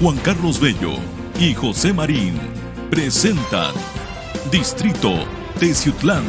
Juan 0.00 0.16
Carlos 0.24 0.58
Bello 0.58 0.94
y 1.38 1.52
José 1.52 1.92
Marín 1.92 2.38
presentan 2.90 3.74
Distrito 4.50 5.10
Teciutlán. 5.58 6.24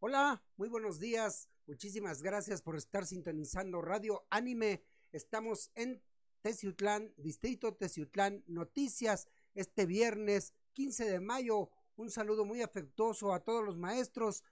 Hola, 0.00 0.42
muy 0.58 0.68
buenos 0.68 1.00
días. 1.00 1.48
Muchísimas 1.66 2.20
gracias 2.20 2.60
por 2.60 2.76
estar 2.76 3.06
sintonizando 3.06 3.80
Radio 3.80 4.26
Anime. 4.28 4.82
Estamos 5.10 5.70
en 5.74 6.02
Teciutlán, 6.42 7.14
Distrito 7.16 7.72
Teciutlán, 7.72 8.44
Noticias, 8.46 9.26
este 9.54 9.86
viernes 9.86 10.52
15 10.74 11.10
de 11.10 11.18
mayo. 11.18 11.70
Un 11.96 12.10
saludo 12.10 12.44
muy 12.44 12.60
afectuoso 12.60 13.32
a 13.32 13.40
todos 13.40 13.64
los 13.64 13.78
maestros. 13.78 14.44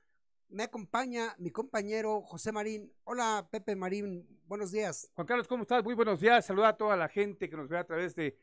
Me 0.50 0.62
acompaña 0.62 1.34
mi 1.38 1.50
compañero 1.50 2.22
José 2.22 2.52
Marín. 2.52 2.90
Hola, 3.04 3.46
Pepe 3.50 3.76
Marín, 3.76 4.26
buenos 4.46 4.72
días. 4.72 5.10
Juan 5.14 5.26
Carlos, 5.26 5.46
¿cómo 5.46 5.62
estás? 5.62 5.84
Muy 5.84 5.94
buenos 5.94 6.20
días. 6.20 6.46
Saluda 6.46 6.68
a 6.68 6.76
toda 6.76 6.96
la 6.96 7.08
gente 7.08 7.50
que 7.50 7.56
nos 7.56 7.68
ve 7.68 7.76
a 7.76 7.84
través 7.84 8.14
de 8.14 8.34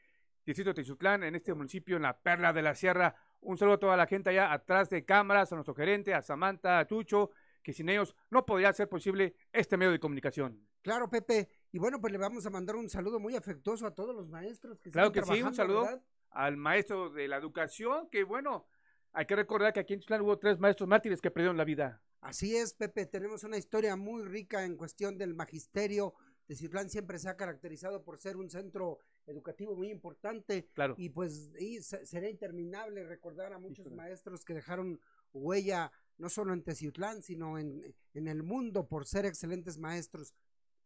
Distrito 0.45 0.71
Teciutlán, 0.75 1.23
en 1.23 1.33
este 1.33 1.51
municipio, 1.55 1.95
en 1.95 2.03
la 2.03 2.15
Perla 2.15 2.53
de 2.53 2.61
la 2.61 2.75
Sierra. 2.75 3.15
Un 3.41 3.57
saludo 3.57 3.75
a 3.75 3.79
toda 3.79 3.97
la 3.97 4.05
gente 4.05 4.29
allá 4.29 4.53
atrás 4.53 4.87
de 4.91 5.03
cámaras, 5.03 5.51
a 5.51 5.55
nuestro 5.55 5.73
gerente, 5.73 6.13
a 6.13 6.21
Samantha, 6.21 6.77
a 6.77 6.85
Chucho, 6.85 7.31
que 7.63 7.73
sin 7.73 7.89
ellos 7.89 8.15
no 8.29 8.45
podría 8.45 8.71
ser 8.71 8.87
posible 8.87 9.35
este 9.51 9.75
medio 9.75 9.91
de 9.91 9.99
comunicación. 9.99 10.61
Claro, 10.83 11.09
Pepe. 11.09 11.49
Y 11.71 11.79
bueno, 11.79 11.99
pues 11.99 12.13
le 12.13 12.19
vamos 12.19 12.45
a 12.45 12.51
mandar 12.51 12.75
un 12.75 12.87
saludo 12.87 13.19
muy 13.19 13.35
afectuoso 13.35 13.87
a 13.87 13.95
todos 13.95 14.15
los 14.15 14.29
maestros 14.29 14.79
que 14.79 14.91
Claro 14.91 15.07
están 15.07 15.23
que 15.23 15.35
sí, 15.35 15.41
un 15.41 15.55
saludo 15.55 15.81
¿verdad? 15.81 16.01
al 16.29 16.55
maestro 16.55 17.09
de 17.09 17.27
la 17.27 17.37
educación, 17.37 18.07
que 18.11 18.23
bueno, 18.23 18.67
hay 19.15 19.25
que 19.25 19.35
recordar 19.35 19.73
que 19.73 19.79
aquí 19.79 19.93
en 19.93 19.99
Teciutlán 19.99 20.21
hubo 20.21 20.37
tres 20.37 20.59
maestros 20.59 20.87
mártires 20.87 21.21
que 21.21 21.31
perdieron 21.31 21.57
la 21.57 21.63
vida. 21.65 22.01
Así 22.21 22.55
es, 22.55 22.73
Pepe, 22.73 23.05
tenemos 23.05 23.43
una 23.43 23.57
historia 23.57 23.95
muy 23.95 24.23
rica 24.23 24.63
en 24.65 24.75
cuestión 24.77 25.17
del 25.17 25.33
magisterio. 25.33 26.13
Teciutlán 26.47 26.89
siempre 26.89 27.17
se 27.19 27.29
ha 27.29 27.35
caracterizado 27.37 28.03
por 28.03 28.17
ser 28.17 28.37
un 28.37 28.49
centro 28.49 28.99
educativo 29.25 29.75
muy 29.75 29.89
importante 29.89 30.67
Claro. 30.73 30.93
y 30.97 31.09
pues 31.09 31.51
y 31.59 31.81
se- 31.81 32.05
será 32.05 32.29
interminable 32.29 33.03
recordar 33.03 33.53
a 33.53 33.57
muchos 33.59 33.91
maestros 33.91 34.45
que 34.45 34.53
dejaron 34.53 34.99
huella 35.33 35.91
no 36.17 36.29
solo 36.29 36.53
en 36.53 36.63
Teciutlán, 36.63 37.23
sino 37.23 37.57
en, 37.57 37.81
en 38.13 38.27
el 38.27 38.43
mundo 38.43 38.87
por 38.87 39.05
ser 39.05 39.25
excelentes 39.25 39.77
maestros. 39.77 40.33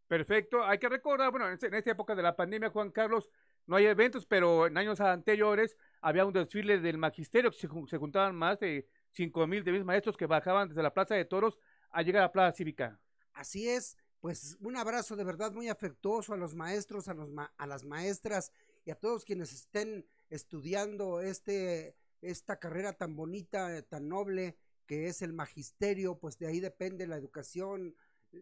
Perfecto. 0.08 0.64
Hay 0.66 0.80
que 0.80 0.90
recordar, 0.90 1.30
bueno, 1.32 1.48
en, 1.52 1.58
en 1.62 1.74
esta 1.74 1.92
época 1.92 2.16
de 2.16 2.24
la 2.24 2.36
pandemia, 2.36 2.70
Juan 2.72 2.92
Carlos, 2.92 3.30
no 3.68 3.76
hay 3.76 3.86
eventos, 3.86 4.26
pero 4.26 4.66
en 4.68 4.78
años 4.78 5.00
anteriores 5.02 5.78
había 6.02 6.26
un 6.26 6.34
desfile 6.34 6.80
del 6.80 6.98
magisterio, 6.98 7.52
que 7.52 7.58
se, 7.58 7.68
se 7.88 7.98
juntaban 7.98 8.36
más 8.36 8.60
de 8.60 8.88
cinco 9.12 9.46
mil 9.48 9.64
de 9.64 9.72
mis 9.72 9.84
maestros 9.84 10.16
que 10.18 10.26
bajaban 10.26 10.70
desde 10.70 10.84
la 10.84 10.94
Plaza 10.94 11.16
de 11.16 11.26
Toros 11.26 11.60
a 11.92 12.02
llegar 12.02 12.22
a 12.22 12.26
la 12.26 12.32
Plaza 12.32 12.56
Cívica. 12.56 13.00
Así 13.34 13.68
es, 13.70 13.98
pues 14.20 14.58
un 14.62 14.76
abrazo 14.78 15.16
de 15.16 15.24
verdad 15.24 15.52
muy 15.52 15.70
afectuoso 15.70 16.34
a 16.34 16.38
los 16.38 16.56
maestros, 16.56 17.08
a, 17.08 17.14
los 17.14 17.32
ma- 17.32 17.54
a 17.58 17.66
las 17.68 17.84
maestras 17.86 18.52
y 18.86 18.92
a 18.92 18.96
todos 18.96 19.26
quienes 19.26 19.54
estén 19.54 20.06
estudiando 20.30 21.22
este, 21.22 21.96
esta 22.22 22.60
carrera 22.60 22.94
tan 22.94 23.16
bonita, 23.16 23.76
eh, 23.76 23.82
tan 23.82 24.08
noble 24.08 24.58
que 24.86 25.08
es 25.08 25.22
el 25.22 25.34
magisterio, 25.34 26.18
pues 26.20 26.38
de 26.38 26.48
ahí 26.48 26.60
depende 26.60 27.08
la 27.08 27.16
educación, 27.18 27.96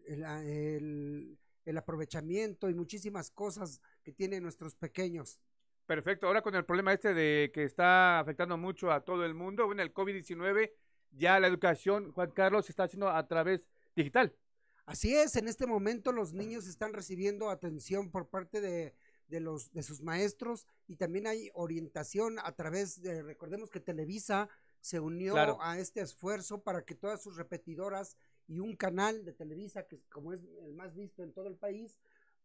el- 0.06 1.38
el 1.64 1.76
aprovechamiento 1.76 2.70
y 2.70 2.74
muchísimas 2.74 3.30
cosas 3.30 3.80
que 4.02 4.12
tienen 4.12 4.42
nuestros 4.42 4.74
pequeños. 4.74 5.40
Perfecto. 5.88 6.26
Ahora 6.26 6.42
con 6.42 6.54
el 6.54 6.66
problema 6.66 6.92
este 6.92 7.14
de 7.14 7.50
que 7.52 7.64
está 7.64 8.20
afectando 8.20 8.58
mucho 8.58 8.92
a 8.92 9.06
todo 9.06 9.24
el 9.24 9.32
mundo, 9.32 9.64
bueno, 9.64 9.80
el 9.80 9.94
COVID-19, 9.94 10.70
ya 11.12 11.40
la 11.40 11.46
educación, 11.46 12.12
Juan 12.12 12.30
Carlos, 12.32 12.66
se 12.66 12.72
está 12.72 12.82
haciendo 12.82 13.08
a 13.08 13.26
través 13.26 13.66
digital. 13.96 14.36
Así 14.84 15.16
es, 15.16 15.34
en 15.36 15.48
este 15.48 15.66
momento 15.66 16.12
los 16.12 16.34
niños 16.34 16.66
están 16.66 16.92
recibiendo 16.92 17.48
atención 17.48 18.10
por 18.10 18.28
parte 18.28 18.60
de, 18.60 18.94
de 19.28 19.40
los, 19.40 19.72
de 19.72 19.82
sus 19.82 20.02
maestros 20.02 20.66
y 20.86 20.96
también 20.96 21.26
hay 21.26 21.50
orientación 21.54 22.38
a 22.38 22.52
través 22.52 23.00
de, 23.00 23.22
recordemos 23.22 23.70
que 23.70 23.80
Televisa 23.80 24.50
se 24.82 25.00
unió 25.00 25.32
Claro. 25.32 25.56
a 25.62 25.78
este 25.78 26.02
esfuerzo 26.02 26.62
para 26.62 26.84
que 26.84 26.94
todas 26.94 27.22
sus 27.22 27.36
repetidoras 27.36 28.18
y 28.46 28.60
un 28.60 28.76
canal 28.76 29.24
de 29.24 29.32
Televisa, 29.32 29.86
que 29.86 30.02
como 30.10 30.34
es 30.34 30.42
el 30.62 30.74
más 30.74 30.94
visto 30.94 31.22
en 31.22 31.32
todo 31.32 31.48
el 31.48 31.56
país, 31.56 31.98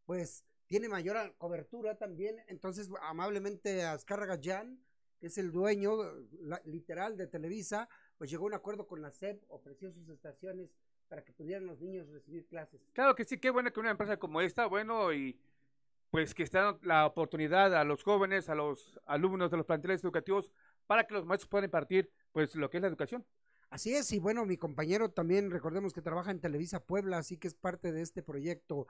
pues 0.06 0.46
tiene 0.74 0.90
mayor 0.90 1.36
cobertura 1.38 2.00
también. 2.00 2.38
Entonces, 2.48 2.90
amablemente 3.04 3.84
Azcárraga 3.84 4.40
Jan, 4.44 4.80
que 5.20 5.28
es 5.28 5.38
el 5.38 5.52
dueño 5.52 5.92
la- 6.42 6.64
literal 6.66 7.16
de 7.16 7.28
Televisa, 7.28 7.88
pues 8.18 8.32
llegó 8.32 8.46
a 8.46 8.48
un 8.48 8.54
acuerdo 8.56 8.88
con 8.88 9.00
la 9.00 9.12
SEP, 9.12 9.44
ofreció 9.50 9.92
sus 9.92 10.10
estaciones 10.10 10.72
para 11.10 11.24
que 11.24 11.32
pudieran 11.32 11.68
los 11.68 11.80
niños 11.80 12.10
recibir 12.10 12.48
clases. 12.48 12.82
Claro 12.94 13.14
que 13.14 13.24
sí, 13.24 13.38
qué 13.38 13.52
bueno 13.52 13.72
que 13.72 13.80
una 13.82 13.92
empresa 13.92 14.18
como 14.18 14.42
esta, 14.42 14.66
bueno, 14.66 15.14
y 15.14 15.40
pues 16.10 16.34
que 16.34 16.42
está 16.42 16.76
la 16.82 17.06
oportunidad 17.06 17.76
a 17.76 17.84
los 17.84 18.02
jóvenes, 18.02 18.50
a 18.50 18.56
los 18.56 19.00
alumnos 19.06 19.52
de 19.52 19.58
los 19.58 19.68
planteles 19.68 20.04
educativos, 20.04 20.52
para 20.88 21.06
que 21.06 21.14
los 21.14 21.24
maestros 21.24 21.50
puedan 21.50 21.66
impartir, 21.66 22.10
pues, 22.32 22.56
lo 22.56 22.72
que 22.72 22.78
es 22.78 22.82
la 22.82 22.88
educación. 22.88 23.24
Así 23.70 23.94
es, 23.94 24.12
y 24.12 24.18
bueno, 24.18 24.44
mi 24.44 24.58
compañero 24.58 25.12
también, 25.12 25.52
recordemos 25.52 25.94
que 25.94 26.02
trabaja 26.02 26.32
en 26.32 26.40
Televisa 26.40 26.84
Puebla, 26.84 27.20
así 27.20 27.38
que 27.38 27.48
es 27.48 27.54
parte 27.54 27.92
de 27.92 28.02
este 28.02 28.24
proyecto. 28.24 28.88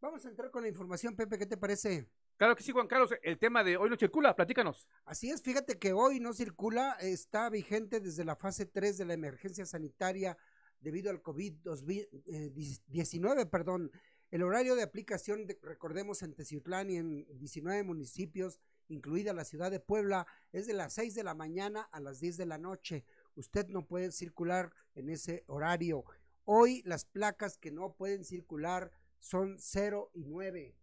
Vamos 0.00 0.24
a 0.24 0.28
entrar 0.28 0.50
con 0.50 0.62
la 0.62 0.68
información, 0.68 1.16
Pepe, 1.16 1.38
¿qué 1.38 1.46
te 1.46 1.56
parece? 1.56 2.06
Claro 2.36 2.54
que 2.54 2.62
sí, 2.62 2.70
Juan 2.70 2.86
Carlos, 2.86 3.10
el 3.22 3.38
tema 3.38 3.64
de 3.64 3.78
hoy 3.78 3.88
no 3.88 3.96
circula, 3.96 4.36
platícanos. 4.36 4.86
Así 5.06 5.30
es, 5.30 5.40
fíjate 5.42 5.78
que 5.78 5.92
hoy 5.94 6.20
no 6.20 6.34
circula, 6.34 6.92
está 7.00 7.48
vigente 7.48 8.00
desde 8.00 8.24
la 8.24 8.36
fase 8.36 8.66
3 8.66 8.98
de 8.98 9.06
la 9.06 9.14
emergencia 9.14 9.64
sanitaria 9.64 10.36
debido 10.80 11.10
al 11.10 11.22
COVID-19, 11.22 13.48
perdón. 13.48 13.90
El 14.30 14.42
horario 14.42 14.74
de 14.74 14.82
aplicación, 14.82 15.46
de- 15.46 15.58
recordemos, 15.62 16.22
en 16.22 16.34
Teciutlán 16.34 16.90
y 16.90 16.96
en 16.98 17.26
19 17.38 17.82
municipios, 17.84 18.60
incluida 18.88 19.32
la 19.32 19.44
ciudad 19.44 19.70
de 19.70 19.80
Puebla, 19.80 20.26
es 20.52 20.66
de 20.66 20.74
las 20.74 20.92
6 20.92 21.14
de 21.14 21.24
la 21.24 21.34
mañana 21.34 21.88
a 21.90 22.00
las 22.00 22.20
10 22.20 22.36
de 22.36 22.44
la 22.46 22.58
noche. 22.58 23.04
Usted 23.34 23.68
no 23.68 23.86
puede 23.86 24.12
circular 24.12 24.72
en 24.94 25.08
ese 25.08 25.44
horario. 25.46 26.04
Hoy 26.44 26.82
las 26.84 27.06
placas 27.06 27.56
que 27.56 27.70
no 27.72 27.94
pueden 27.94 28.24
circular 28.24 28.92
son 29.18 29.56
0 29.58 30.10
y 30.14 30.24
9. 30.24 30.74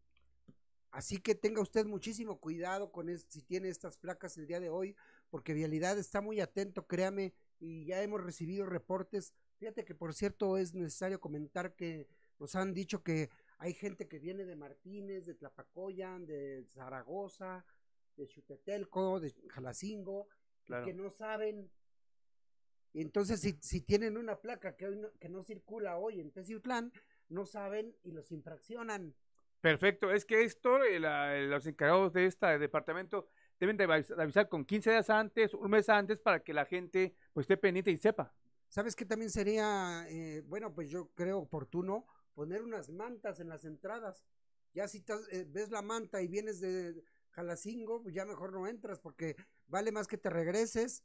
Así 0.91 1.17
que 1.17 1.33
tenga 1.33 1.61
usted 1.61 1.85
muchísimo 1.85 2.39
cuidado 2.39 2.91
con 2.91 3.09
si 3.17 3.41
tiene 3.41 3.69
estas 3.69 3.97
placas 3.97 4.37
el 4.37 4.45
día 4.45 4.59
de 4.59 4.69
hoy, 4.69 4.95
porque 5.31 5.53
Vialidad 5.53 5.97
está 5.97 6.21
muy 6.21 6.39
atento, 6.39 6.85
créame, 6.85 7.33
y 7.59 7.85
ya 7.85 8.03
hemos 8.03 8.23
recibido 8.23 8.65
reportes. 8.67 9.33
Fíjate 9.57 9.85
que 9.85 9.95
por 9.95 10.13
cierto 10.13 10.57
es 10.57 10.73
necesario 10.75 11.19
comentar 11.19 11.75
que 11.75 12.07
nos 12.37 12.55
han 12.55 12.73
dicho 12.73 13.01
que 13.01 13.29
hay 13.57 13.73
gente 13.73 14.07
que 14.07 14.19
viene 14.19 14.45
de 14.45 14.55
Martínez, 14.55 15.25
de 15.25 15.33
Tlapacoyan, 15.33 16.25
de 16.25 16.65
Zaragoza, 16.73 17.65
de 18.15 18.27
Chutetelco, 18.27 19.19
de 19.19 19.31
Jalacingo, 19.49 20.27
Claro. 20.65 20.85
que 20.85 20.93
no 20.93 21.09
saben. 21.09 21.69
Entonces, 22.93 23.39
si, 23.41 23.57
si 23.61 23.81
tienen 23.81 24.17
una 24.17 24.39
placa 24.39 24.75
que, 24.75 24.85
hoy 24.87 24.97
no, 24.97 25.11
que 25.19 25.27
no 25.29 25.43
circula 25.43 25.97
hoy 25.97 26.19
en 26.19 26.31
Teciutlán, 26.31 26.93
no 27.29 27.45
saben 27.45 27.95
y 28.03 28.11
los 28.11 28.31
infraccionan. 28.31 29.15
Perfecto, 29.61 30.11
es 30.11 30.25
que 30.25 30.43
esto, 30.43 30.83
eh, 30.83 30.99
la- 30.99 31.37
eh, 31.37 31.47
los 31.47 31.65
encargados 31.65 32.11
de 32.13 32.25
este 32.25 32.59
departamento 32.59 33.29
deben 33.59 33.77
de 33.77 33.87
avis- 33.87 34.13
de 34.13 34.21
avisar 34.21 34.49
con 34.49 34.65
15 34.65 34.91
días 34.91 35.09
antes, 35.09 35.53
un 35.53 35.69
mes 35.71 35.87
antes, 35.87 36.19
para 36.19 36.43
que 36.43 36.53
la 36.53 36.65
gente 36.65 37.15
pues 37.31 37.45
esté 37.45 37.55
pendiente 37.57 37.91
y 37.91 37.97
sepa. 37.97 38.33
¿Sabes 38.67 38.95
qué 38.95 39.05
también 39.05 39.29
sería, 39.29 40.05
eh, 40.09 40.41
bueno, 40.45 40.73
pues 40.73 40.89
yo 40.89 41.11
creo 41.13 41.39
oportuno 41.39 42.05
poner 42.33 42.61
unas 42.61 42.89
mantas 42.89 43.39
en 43.39 43.47
las 43.47 43.63
entradas? 43.63 44.25
Ya 44.73 44.87
si 44.87 44.97
estás, 44.97 45.27
eh, 45.31 45.45
ves 45.47 45.69
la 45.69 45.81
manta 45.81 46.21
y 46.21 46.27
vienes 46.27 46.59
de 46.59 47.03
Jalacingo, 47.29 48.01
pues 48.01 48.13
ya 48.15 48.25
mejor 48.25 48.51
no 48.51 48.67
entras 48.67 48.99
porque 48.99 49.35
vale 49.67 49.91
más 49.91 50.07
que 50.07 50.17
te 50.17 50.29
regreses 50.29 51.03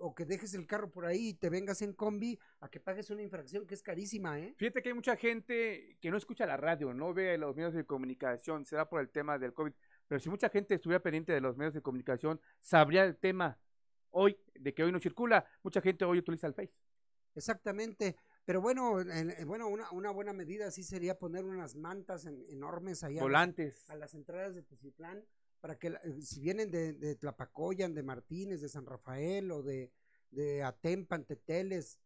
o 0.00 0.14
que 0.14 0.24
dejes 0.24 0.54
el 0.54 0.66
carro 0.66 0.90
por 0.90 1.04
ahí 1.06 1.28
y 1.28 1.34
te 1.34 1.50
vengas 1.50 1.82
en 1.82 1.92
combi 1.92 2.38
a 2.60 2.68
que 2.68 2.80
pagues 2.80 3.10
una 3.10 3.22
infracción 3.22 3.66
que 3.66 3.74
es 3.74 3.82
carísima, 3.82 4.38
¿eh? 4.38 4.54
Fíjate 4.56 4.82
que 4.82 4.88
hay 4.88 4.94
mucha 4.94 5.16
gente 5.16 5.96
que 6.00 6.10
no 6.10 6.16
escucha 6.16 6.46
la 6.46 6.56
radio, 6.56 6.92
no 6.94 7.12
ve 7.14 7.36
los 7.38 7.54
medios 7.54 7.74
de 7.74 7.84
comunicación, 7.84 8.64
será 8.64 8.88
por 8.88 9.00
el 9.00 9.10
tema 9.10 9.38
del 9.38 9.52
COVID, 9.54 9.72
pero 10.08 10.18
si 10.18 10.28
mucha 10.30 10.48
gente 10.48 10.74
estuviera 10.74 11.02
pendiente 11.02 11.32
de 11.32 11.40
los 11.40 11.56
medios 11.56 11.74
de 11.74 11.82
comunicación, 11.82 12.40
sabría 12.60 13.04
el 13.04 13.16
tema 13.16 13.58
hoy, 14.10 14.36
de 14.54 14.74
que 14.74 14.82
hoy 14.82 14.90
no 14.90 14.98
circula, 14.98 15.44
mucha 15.62 15.80
gente 15.80 16.04
hoy 16.04 16.18
utiliza 16.18 16.46
el 16.46 16.54
Face. 16.54 16.74
Exactamente. 17.34 18.16
Pero 18.44 18.60
bueno, 18.60 19.00
en- 19.00 19.30
en- 19.30 19.46
bueno, 19.46 19.68
una, 19.68 19.90
una 19.92 20.10
buena 20.10 20.32
medida 20.32 20.70
sí 20.70 20.82
sería 20.82 21.18
poner 21.18 21.44
unas 21.44 21.76
mantas 21.76 22.26
en- 22.26 22.44
enormes 22.48 23.04
allá 23.04 23.20
Volantes. 23.22 23.88
a 23.88 23.94
las 23.96 24.14
entradas 24.14 24.54
de 24.54 24.62
Teciutlán 24.62 25.24
para 25.60 25.78
que 25.78 25.88
eh, 25.88 26.22
si 26.22 26.40
vienen 26.40 26.70
de, 26.70 26.92
de 26.94 27.16
Tlapacoyan, 27.16 27.94
de 27.94 28.02
Martínez, 28.02 28.60
de 28.60 28.68
San 28.68 28.86
Rafael 28.86 29.50
o 29.52 29.62
de, 29.62 29.92
de 30.30 30.62
Atempan, 30.62 31.24
Teteles, 31.24 31.98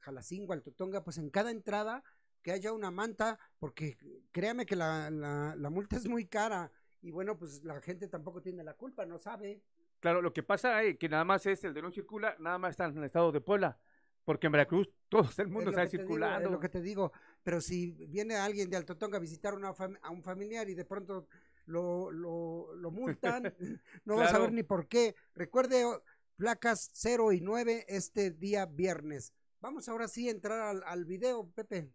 Jalacingo, 0.00 0.52
Altotonga, 0.52 1.04
pues 1.04 1.18
en 1.18 1.30
cada 1.30 1.50
entrada 1.50 2.02
que 2.42 2.52
haya 2.52 2.72
una 2.72 2.90
manta, 2.90 3.38
porque 3.58 3.96
créame 4.32 4.66
que 4.66 4.76
la, 4.76 5.10
la, 5.10 5.54
la 5.56 5.70
multa 5.70 5.96
es 5.96 6.06
muy 6.06 6.26
cara 6.26 6.70
y 7.02 7.10
bueno, 7.10 7.36
pues 7.38 7.64
la 7.64 7.80
gente 7.80 8.08
tampoco 8.08 8.40
tiene 8.42 8.62
la 8.64 8.74
culpa, 8.74 9.04
no 9.06 9.18
sabe. 9.18 9.62
Claro, 10.00 10.22
lo 10.22 10.32
que 10.32 10.42
pasa 10.42 10.82
es 10.82 10.98
que 10.98 11.08
nada 11.08 11.24
más 11.24 11.46
es 11.46 11.64
el 11.64 11.74
de 11.74 11.82
no 11.82 11.90
circula, 11.90 12.36
nada 12.38 12.58
más 12.58 12.70
está 12.72 12.84
en 12.86 12.98
el 12.98 13.04
estado 13.04 13.32
de 13.32 13.40
Puebla. 13.40 13.78
porque 14.24 14.46
en 14.46 14.52
Veracruz 14.52 14.88
todo 15.08 15.28
el 15.38 15.48
mundo 15.48 15.70
Es 15.70 15.76
está 15.76 15.86
digo, 15.86 15.90
circulando. 16.04 16.48
es 16.48 16.50
lo 16.50 16.60
que 16.60 16.68
te 16.68 16.80
digo, 16.82 17.12
pero 17.42 17.60
si 17.60 17.92
viene 18.08 18.36
alguien 18.36 18.68
de 18.70 18.76
Alto 18.76 18.96
Tonga 18.98 19.16
a 19.18 19.20
visitar 19.20 19.54
una 19.54 19.68
a 20.02 20.10
un 20.10 20.22
familiar 20.22 20.68
y 20.68 20.74
de 20.74 20.84
pronto 20.84 21.28
lo, 21.66 22.10
lo, 22.10 22.74
lo 22.74 22.90
multan, 22.90 23.42
no 24.04 24.16
vas 24.16 24.28
a 24.28 24.30
Claro. 24.30 24.44
ver 24.44 24.52
ni 24.52 24.62
por 24.62 24.88
qué. 24.88 25.14
Recuerde, 25.34 25.84
o- 25.84 26.02
placas 26.36 26.90
0 26.94 27.32
y 27.32 27.40
9 27.40 27.84
este 27.88 28.30
día 28.30 28.66
viernes. 28.66 29.32
Vamos 29.60 29.88
ahora 29.88 30.06
sí 30.08 30.28
a 30.28 30.32
entrar 30.32 30.60
al, 30.60 30.82
al 30.84 31.04
video, 31.04 31.50
Pepe. 31.54 31.90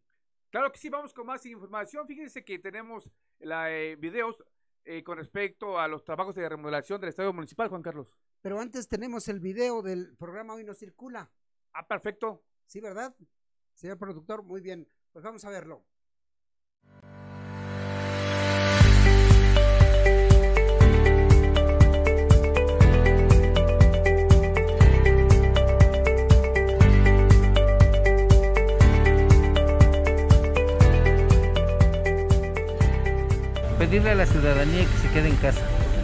Claro 0.50 0.72
que 0.72 0.80
sí, 0.80 0.90
vamos 0.90 1.14
con 1.14 1.26
más 1.28 1.46
información. 1.46 2.06
Fíjense 2.08 2.44
que 2.44 2.60
tenemos 2.60 3.10
la, 3.40 3.72
eh, 3.72 3.96
videos 3.96 4.44
eh, 4.84 5.04
con 5.04 5.18
respecto 5.18 5.80
a 5.80 5.88
los 5.88 6.04
trabajos 6.04 6.36
de 6.36 6.50
remodelación 6.50 7.00
del 7.00 7.10
Estadio 7.10 7.32
Municipal, 7.34 7.70
Juan 7.70 7.82
Carlos. 7.84 8.14
Pero 8.42 8.60
antes 8.60 8.88
tenemos 8.90 9.28
el 9.30 9.40
video 9.40 9.82
del 9.84 10.16
programa 10.18 10.56
Hoy 10.56 10.64
no 10.64 10.74
circula. 10.74 11.32
Ah, 11.74 11.88
perfecto. 11.88 12.44
¿Sí, 12.66 12.82
verdad? 12.82 13.16
Señor 13.76 13.98
productor, 14.00 14.44
muy 14.44 14.60
bien. 14.60 14.88
Pues 15.14 15.24
vamos 15.24 15.46
a 15.46 15.50
verlo. 15.52 15.86
Pedirle 33.92 34.12
a 34.12 34.16
la 34.16 34.26
ciudadanía 34.26 34.86
que 34.86 34.98
se 35.06 35.14
quede 35.14 35.28
en 35.28 35.36
casa. 35.36 35.60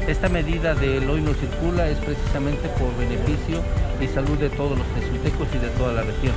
Esta 0.09 0.27
medida 0.27 0.75
del 0.75 1.09
hoy 1.09 1.21
no 1.21 1.33
circula 1.33 1.87
es 1.87 1.97
precisamente 1.99 2.67
por 2.77 2.91
beneficio 2.97 3.63
y 4.01 4.07
salud 4.07 4.37
de 4.37 4.49
todos 4.49 4.77
los 4.77 4.85
tezuitecos 4.87 5.47
y 5.55 5.57
de 5.57 5.69
toda 5.69 5.93
la 5.93 6.01
región, 6.01 6.35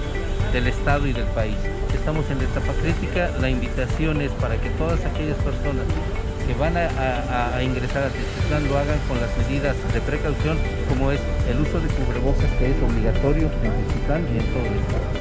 del 0.52 0.68
Estado 0.68 1.08
y 1.08 1.12
del 1.12 1.26
país. 1.34 1.56
Estamos 1.92 2.30
en 2.30 2.38
la 2.38 2.44
etapa 2.44 2.72
crítica, 2.80 3.32
la 3.40 3.50
invitación 3.50 4.20
es 4.20 4.30
para 4.38 4.58
que 4.58 4.70
todas 4.78 5.04
aquellas 5.04 5.38
personas 5.38 5.86
que 6.46 6.54
van 6.54 6.76
a, 6.76 7.60
ingresar 7.64 8.04
a 8.04 8.10
Teziutlán 8.10 8.68
lo 8.68 8.78
hagan 8.78 8.98
con 9.08 9.20
las 9.20 9.36
medidas 9.38 9.74
de 9.92 10.00
precaución 10.02 10.56
como 10.88 11.10
es 11.10 11.18
el 11.50 11.58
uso 11.58 11.80
de 11.80 11.88
cubrebocas 11.88 12.50
que 12.60 12.70
es 12.70 12.76
obligatorio 12.80 13.50
en 13.64 13.72
Teziutlán 13.74 14.22
y 14.32 14.38
en 14.38 14.46
todo 14.54 14.66
el 14.66 14.78
Estado. 14.78 15.19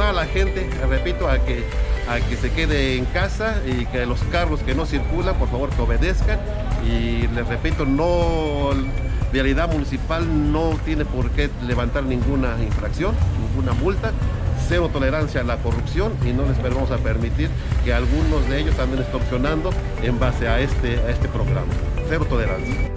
A 0.00 0.12
la 0.12 0.24
gente, 0.26 0.68
repito, 0.88 1.28
a 1.28 1.38
que, 1.38 1.64
a 2.08 2.18
que 2.20 2.36
se 2.36 2.50
quede 2.50 2.96
en 2.96 3.04
casa 3.06 3.56
y 3.66 3.84
que 3.86 4.06
los 4.06 4.20
carros 4.24 4.60
que 4.60 4.74
no 4.74 4.86
circulan, 4.86 5.34
por 5.36 5.48
favor, 5.48 5.70
que 5.70 5.82
obedezcan. 5.82 6.40
Y 6.84 7.28
les 7.28 7.46
repito, 7.46 7.84
no, 7.84 8.70
Vialidad 9.32 9.70
Municipal 9.70 10.52
no 10.52 10.78
tiene 10.84 11.04
por 11.04 11.30
qué 11.30 11.50
levantar 11.66 12.04
ninguna 12.04 12.56
infracción, 12.62 13.14
ninguna 13.40 13.72
multa. 13.72 14.12
Cero 14.68 14.88
tolerancia 14.92 15.40
a 15.40 15.44
la 15.44 15.56
corrupción 15.56 16.12
y 16.24 16.32
no 16.32 16.44
les 16.46 16.60
vamos 16.62 16.90
a 16.90 16.98
permitir 16.98 17.50
que 17.84 17.92
algunos 17.92 18.48
de 18.48 18.60
ellos 18.60 18.78
anden 18.78 19.00
extorsionando 19.00 19.70
en 20.02 20.18
base 20.18 20.48
a 20.48 20.60
este, 20.60 20.98
a 21.00 21.10
este 21.10 21.28
programa. 21.28 21.72
Cero 22.08 22.26
tolerancia. 22.28 22.91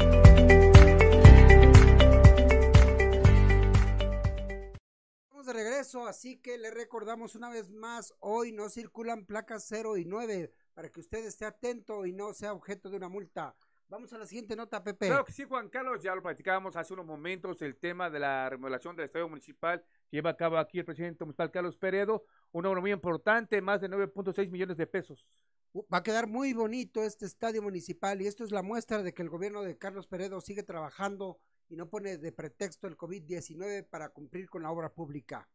Regreso, 5.86 6.08
así 6.08 6.38
que 6.38 6.58
le 6.58 6.72
recordamos 6.72 7.36
una 7.36 7.50
vez 7.50 7.70
más, 7.70 8.14
hoy 8.20 8.52
no 8.52 8.70
circulan 8.70 9.26
placas 9.26 9.66
0 9.68 9.98
y 9.98 10.06
9 10.06 10.52
para 10.74 10.90
que 10.90 11.00
usted 11.00 11.24
esté 11.26 11.46
atento 11.46 12.06
y 12.06 12.12
no 12.12 12.34
sea 12.34 12.54
objeto 12.54 12.90
de 12.90 12.98
una 12.98 13.08
multa. 13.08 13.56
Vamos 13.88 14.12
a 14.14 14.18
la 14.18 14.26
siguiente 14.26 14.56
nota, 14.56 14.84
Pepe. 14.84 15.08
Claro 15.08 15.24
que 15.24 15.32
sí, 15.32 15.44
Juan 15.44 15.70
Carlos, 15.70 16.02
ya 16.02 16.16
lo 16.16 16.24
platicábamos 16.24 16.76
hace 16.76 16.94
unos 16.94 17.06
momentos, 17.06 17.62
el 17.62 17.76
tema 17.76 18.10
de 18.10 18.20
la 18.20 18.50
remodelación 18.50 18.96
del 18.96 19.06
Estadio 19.06 19.30
Municipal 19.30 19.84
que 20.10 20.18
lleva 20.18 20.32
a 20.32 20.38
cabo 20.38 20.58
aquí 20.58 20.80
el 20.80 20.86
presidente 20.86 21.24
municipal 21.24 21.52
Carlos 21.52 21.78
Peredo, 21.78 22.26
una 22.52 22.70
obra 22.70 22.82
muy 22.82 22.92
importante, 22.92 23.62
más 23.62 23.82
de 23.82 23.90
9.6 23.90 24.50
millones 24.50 24.78
de 24.78 24.88
pesos. 24.88 25.28
Uh, 25.74 25.84
Va 25.94 26.00
a 26.00 26.04
quedar 26.04 26.26
muy 26.26 26.54
bonito 26.54 27.04
este 27.04 27.28
estadio 27.28 27.62
municipal 27.62 28.20
y 28.22 28.28
esto 28.28 28.44
es 28.44 28.52
la 28.52 28.64
muestra 28.64 29.04
de 29.04 29.14
que 29.14 29.22
el 29.22 29.30
gobierno 29.30 29.62
de 29.62 29.78
Carlos 29.78 30.08
Peredo 30.08 30.42
sigue 30.42 30.64
trabajando 30.64 31.40
y 31.70 31.76
no 31.76 31.90
pone 31.90 32.18
de 32.18 32.32
pretexto 32.32 32.88
el 32.88 32.98
COVID-19 32.98 33.88
para 33.88 34.10
cumplir 34.10 34.50
con 34.50 34.64
la 34.64 34.72
obra 34.72 34.92
pública. 34.92 35.48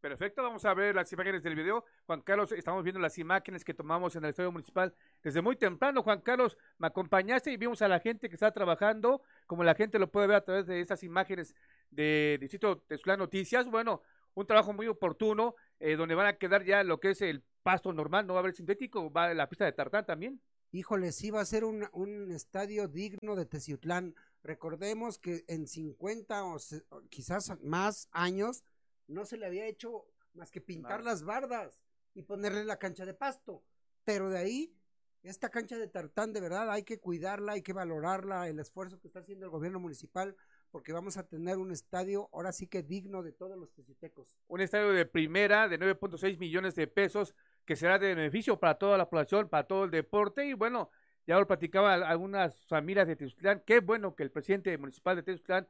Perfecto, 0.00 0.44
vamos 0.44 0.64
a 0.64 0.74
ver 0.74 0.94
las 0.94 1.12
imágenes 1.12 1.42
del 1.42 1.56
video. 1.56 1.84
Juan 2.06 2.20
Carlos, 2.20 2.52
estamos 2.52 2.84
viendo 2.84 3.00
las 3.00 3.18
imágenes 3.18 3.64
que 3.64 3.74
tomamos 3.74 4.14
en 4.14 4.22
el 4.22 4.30
Estadio 4.30 4.52
Municipal 4.52 4.94
desde 5.24 5.42
muy 5.42 5.56
temprano. 5.56 6.04
Juan 6.04 6.20
Carlos, 6.20 6.56
me 6.78 6.86
acompañaste 6.86 7.50
y 7.50 7.56
vimos 7.56 7.82
a 7.82 7.88
la 7.88 7.98
gente 7.98 8.28
que 8.28 8.36
está 8.36 8.52
trabajando, 8.52 9.22
como 9.46 9.64
la 9.64 9.74
gente 9.74 9.98
lo 9.98 10.08
puede 10.08 10.28
ver 10.28 10.36
a 10.36 10.44
través 10.44 10.66
de 10.66 10.80
estas 10.80 11.02
imágenes 11.02 11.52
de 11.90 12.38
Distrito 12.40 12.78
Tezulan 12.86 13.18
Noticias. 13.18 13.66
Bueno, 13.66 14.02
un 14.34 14.46
trabajo 14.46 14.72
muy 14.72 14.86
oportuno, 14.86 15.56
eh, 15.80 15.96
donde 15.96 16.14
van 16.14 16.26
a 16.26 16.36
quedar 16.38 16.62
ya 16.64 16.84
lo 16.84 17.00
que 17.00 17.10
es 17.10 17.20
el 17.20 17.42
pasto 17.64 17.92
normal, 17.92 18.24
no 18.24 18.34
va 18.34 18.38
a 18.38 18.42
haber 18.42 18.54
sintético, 18.54 19.10
va 19.10 19.34
la 19.34 19.48
pista 19.48 19.64
de 19.64 19.72
tartán 19.72 20.06
también. 20.06 20.40
Híjole, 20.70 21.10
sí 21.10 21.32
va 21.32 21.40
a 21.40 21.44
ser 21.44 21.64
un, 21.64 22.30
estadio 22.30 22.86
digno 22.86 23.34
de 23.34 23.46
Teciutlán. 23.46 24.14
Recordemos 24.44 25.18
que 25.18 25.44
en 25.48 25.66
50 25.66 26.44
o, 26.44 26.58
se- 26.60 26.84
o 26.90 27.00
quizás 27.08 27.52
más 27.62 28.08
años 28.12 28.62
no 29.08 29.24
se 29.24 29.36
le 29.36 29.46
había 29.46 29.66
hecho 29.66 30.06
más 30.34 30.50
que 30.50 30.60
pintar 30.60 31.02
las 31.02 31.24
bardas 31.24 31.80
y 32.14 32.22
ponerle 32.22 32.64
la 32.64 32.78
cancha 32.78 33.04
de 33.04 33.14
pasto. 33.14 33.64
Pero 34.04 34.30
de 34.30 34.38
ahí, 34.38 34.74
esta 35.22 35.50
cancha 35.50 35.76
de 35.76 35.88
tartán, 35.88 36.32
de 36.32 36.40
verdad, 36.40 36.70
hay 36.70 36.84
que 36.84 37.00
cuidarla, 37.00 37.52
hay 37.52 37.62
que 37.62 37.72
valorarla, 37.72 38.48
el 38.48 38.58
esfuerzo 38.60 39.00
que 39.00 39.08
está 39.08 39.20
haciendo 39.20 39.46
el 39.46 39.50
gobierno 39.50 39.80
municipal, 39.80 40.36
porque 40.70 40.92
vamos 40.92 41.16
a 41.16 41.26
tener 41.26 41.58
un 41.58 41.72
estadio 41.72 42.28
ahora 42.32 42.52
sí 42.52 42.66
que 42.66 42.82
digno 42.82 43.22
de 43.22 43.32
todos 43.32 43.58
los 43.58 43.72
teciutecos. 43.72 44.38
un 44.48 44.60
estadio 44.60 44.92
de 44.92 45.06
primera 45.06 45.68
de 45.68 45.78
9.6 45.78 46.38
millones 46.38 46.74
de 46.74 46.86
pesos 46.86 47.34
que 47.64 47.76
será 47.76 47.98
de 47.98 48.14
beneficio 48.14 48.58
para 48.58 48.76
toda 48.76 48.98
la 48.98 49.08
población, 49.08 49.48
para 49.48 49.66
todo 49.66 49.84
el 49.84 49.90
deporte 49.90 50.46
y 50.46 50.52
bueno, 50.52 50.90
ya 51.26 51.38
lo 51.38 51.46
platicaba 51.46 51.94
algunas 51.94 52.64
familias 52.66 53.06
de 53.06 53.16
Tezutlán, 53.16 53.62
qué 53.66 53.80
bueno 53.80 54.14
que 54.14 54.22
el 54.22 54.30
presidente 54.30 54.76
municipal 54.78 55.16
de 55.16 55.22
Tezutlán 55.22 55.66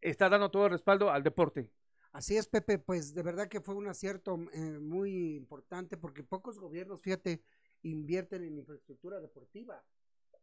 está 0.00 0.28
dando 0.28 0.50
todo 0.50 0.66
el 0.66 0.72
respaldo 0.72 1.10
al 1.10 1.22
deporte. 1.22 1.70
Así 2.14 2.36
es, 2.36 2.46
Pepe, 2.46 2.78
pues 2.78 3.12
de 3.12 3.22
verdad 3.24 3.48
que 3.48 3.60
fue 3.60 3.74
un 3.74 3.88
acierto 3.88 4.38
eh, 4.52 4.78
muy 4.78 5.34
importante 5.34 5.96
porque 5.96 6.22
pocos 6.22 6.60
gobiernos, 6.60 7.02
fíjate, 7.02 7.42
invierten 7.82 8.44
en 8.44 8.56
infraestructura 8.58 9.18
deportiva. 9.20 9.82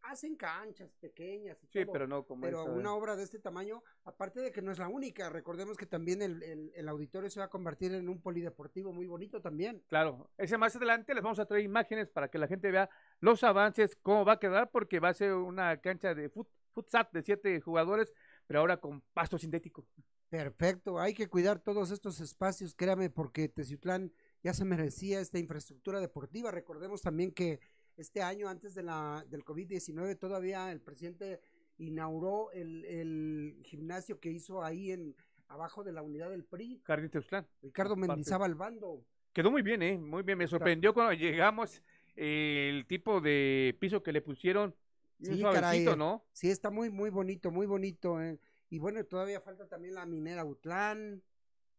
Hacen 0.02 0.36
canchas 0.36 0.92
pequeñas 1.00 1.58
y 1.64 1.68
Sí, 1.68 1.86
todo, 1.86 1.94
pero 1.94 2.08
no 2.08 2.26
como 2.26 2.46
pero 2.46 2.60
esta. 2.60 2.72
una 2.72 2.94
obra 2.94 3.16
de 3.16 3.24
este 3.24 3.40
tamaño, 3.40 3.84
aparte 4.04 4.42
de 4.42 4.52
que 4.52 4.62
no 4.62 4.72
es 4.74 4.80
la 4.80 4.90
única, 4.90 5.30
recordemos 5.30 5.78
que 5.78 5.86
también 5.86 6.22
el, 6.22 6.44
el- 6.44 6.72
el 6.76 6.90
auditorio 6.90 7.30
se 7.30 7.40
va 7.40 7.46
a 7.46 7.50
convertir 7.50 7.94
en 7.94 8.10
un 8.10 8.20
polideportivo 8.22 8.92
muy 8.92 9.08
bonito 9.08 9.42
también. 9.42 9.82
Claro, 9.88 10.30
ese 10.38 10.58
más 10.58 10.76
adelante 10.76 11.14
les 11.14 11.24
vamos 11.24 11.40
a 11.40 11.46
traer 11.46 11.64
imágenes 11.64 12.10
para 12.10 12.30
que 12.30 12.38
la 12.38 12.48
gente 12.48 12.70
vea 12.72 12.90
los 13.22 13.44
avances, 13.44 13.96
cómo 14.02 14.26
va 14.26 14.34
a 14.34 14.40
quedar, 14.40 14.72
porque 14.72 15.00
va 15.00 15.10
a 15.10 15.14
ser 15.14 15.34
una 15.34 15.80
cancha 15.80 16.14
de 16.16 16.30
fut, 16.30 16.48
futsal 16.74 17.08
de 17.14 17.22
siete 17.22 17.62
jugadores, 17.62 18.12
pero 18.48 18.60
ahora 18.62 18.78
con 18.78 19.02
pasto 19.14 19.38
sintético. 19.38 19.86
Perfecto, 20.32 20.98
hay 20.98 21.14
que 21.14 21.28
cuidar 21.28 21.60
todos 21.60 21.92
estos 21.92 22.22
espacios, 22.22 22.74
créame, 22.74 23.10
porque 23.10 23.50
Teciutlán 23.50 24.14
ya 24.42 24.54
se 24.54 24.64
merecía 24.64 25.20
esta 25.20 25.40
infraestructura 25.40 26.00
deportiva. 26.00 26.52
Recordemos 26.52 27.02
también 27.02 27.34
que 27.34 27.60
este 27.98 28.22
año, 28.22 28.48
antes 28.48 28.74
de 28.74 28.82
la, 28.82 29.26
del 29.28 29.44
COVID-19, 29.44 30.18
todavía 30.18 30.72
el 30.72 30.80
presidente 30.80 31.42
inauguró 31.78 32.50
el, 32.54 32.86
el 32.86 33.62
gimnasio 33.66 34.22
que 34.22 34.32
hizo 34.32 34.64
ahí 34.64 34.94
en 34.94 35.18
abajo 35.50 35.84
de 35.84 35.92
la 35.92 36.02
unidad 36.02 36.30
del 36.30 36.46
PRI, 36.46 36.82
Jardín 36.86 37.10
Teuxtlán. 37.10 37.46
Ricardo. 37.62 37.98
Mendizábal 37.98 38.56
Bando. 38.56 39.06
Quedó 39.34 39.52
muy 39.52 39.64
bien, 39.64 39.82
¿eh? 39.82 39.98
Muy 39.98 40.24
bien. 40.24 40.38
Me 40.38 40.48
sorprendió 40.48 40.94
cuando 40.94 41.12
llegamos 41.12 41.84
eh, 42.16 42.70
el 42.70 42.88
tipo 42.88 43.20
de 43.20 43.76
piso 43.82 44.02
que 44.02 44.14
le 44.14 44.22
pusieron. 44.22 44.74
Sí, 45.20 45.38
suavecito, 45.38 45.52
caray, 45.52 45.86
eh. 45.86 45.96
¿no? 45.98 46.24
Sí, 46.32 46.50
está 46.50 46.70
muy, 46.70 46.90
muy 46.90 47.10
bonito, 47.10 47.52
muy 47.52 47.68
bonito. 47.68 48.22
eh. 48.22 48.40
Y 48.72 48.80
bueno, 48.80 49.06
todavía 49.06 49.42
falta 49.42 49.68
también 49.68 49.96
la 49.96 50.08
minera 50.08 50.46
Utlán, 50.46 51.24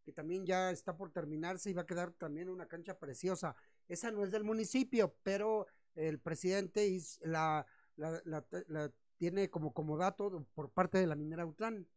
que 0.05 0.13
también 0.13 0.47
ya 0.47 0.71
está 0.71 0.97
por 0.97 1.13
terminarse 1.13 1.71
y 1.71 1.75
va 1.75 1.83
a 1.83 1.87
quedar 1.87 2.13
también 2.13 2.51
una 2.51 2.69
cancha 2.69 2.99
preciosa. 2.99 3.57
Esa 3.89 4.13
no 4.13 4.25
es 4.25 4.31
del 4.33 4.45
municipio, 4.45 5.17
pero 5.25 5.67
el 5.97 6.21
presidente 6.21 6.99
la, 7.23 7.67
la, 7.97 8.23
la- 8.25 8.47
la 8.69 8.93
tiene 9.19 9.51
como 9.51 9.73
comodato 9.75 10.47
por 10.55 10.71
parte 10.71 10.99
de 10.99 11.09
la 11.09 11.17
minera 11.17 11.47
Utlán. 11.47 11.89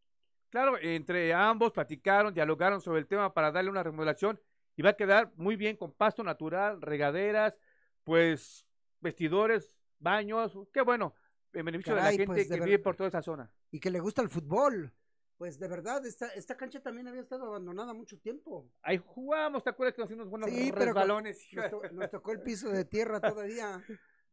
Claro, 0.50 0.78
entre 0.80 1.34
ambos 1.34 1.72
platicaron, 1.74 2.34
dialogaron 2.34 2.80
sobre 2.82 3.00
el 3.02 3.08
tema 3.08 3.34
para 3.34 3.52
darle 3.52 3.70
una 3.70 3.84
remodelación 3.84 4.40
y 4.78 4.82
va 4.82 4.92
a 4.92 4.96
quedar 4.96 5.34
muy 5.36 5.58
bien 5.58 5.76
con 5.76 5.92
pasto 5.94 6.24
natural, 6.24 6.82
regaderas, 6.82 7.60
pues 8.04 8.66
vestidores, 9.02 9.76
baños. 10.00 10.58
Qué 10.72 10.82
bueno, 10.82 11.14
en 11.60 11.66
beneficio 11.66 11.96
de 11.96 12.02
la 12.02 12.10
gente 12.12 12.26
pues, 12.28 12.50
de 12.50 12.56
que 12.56 12.60
ver- 12.60 12.70
vive 12.70 12.80
por 12.80 12.96
toda 12.96 13.08
esa 13.10 13.22
zona. 13.22 13.52
Y 13.72 13.80
que 13.80 13.90
le 13.90 14.00
gusta 14.00 14.22
el 14.22 14.30
fútbol. 14.30 14.94
pues 15.38 15.60
de 15.60 15.68
verdad, 15.68 16.06
esta, 16.06 16.28
esta 16.30 16.56
cancha 16.56 16.82
también 16.82 17.08
había 17.08 17.22
estado 17.22 17.46
abandonada 17.46 17.94
mucho 17.94 18.18
tiempo. 18.20 18.70
Ahí 18.82 18.98
jugamos, 19.04 19.64
¿te 19.64 19.70
acuerdas 19.70 19.94
que 19.96 20.02
nos 20.02 20.10
hicimos 20.10 20.30
buenos 20.30 20.50
Sí, 20.50 20.72
pero 20.72 20.86
resbalones? 20.86 21.46
Nos, 21.54 21.70
to- 21.70 21.82
nos 21.92 22.10
tocó 22.10 22.32
el 22.32 22.42
piso 22.42 22.70
de 22.70 22.86
tierra 22.86 23.20
todavía. 23.22 23.84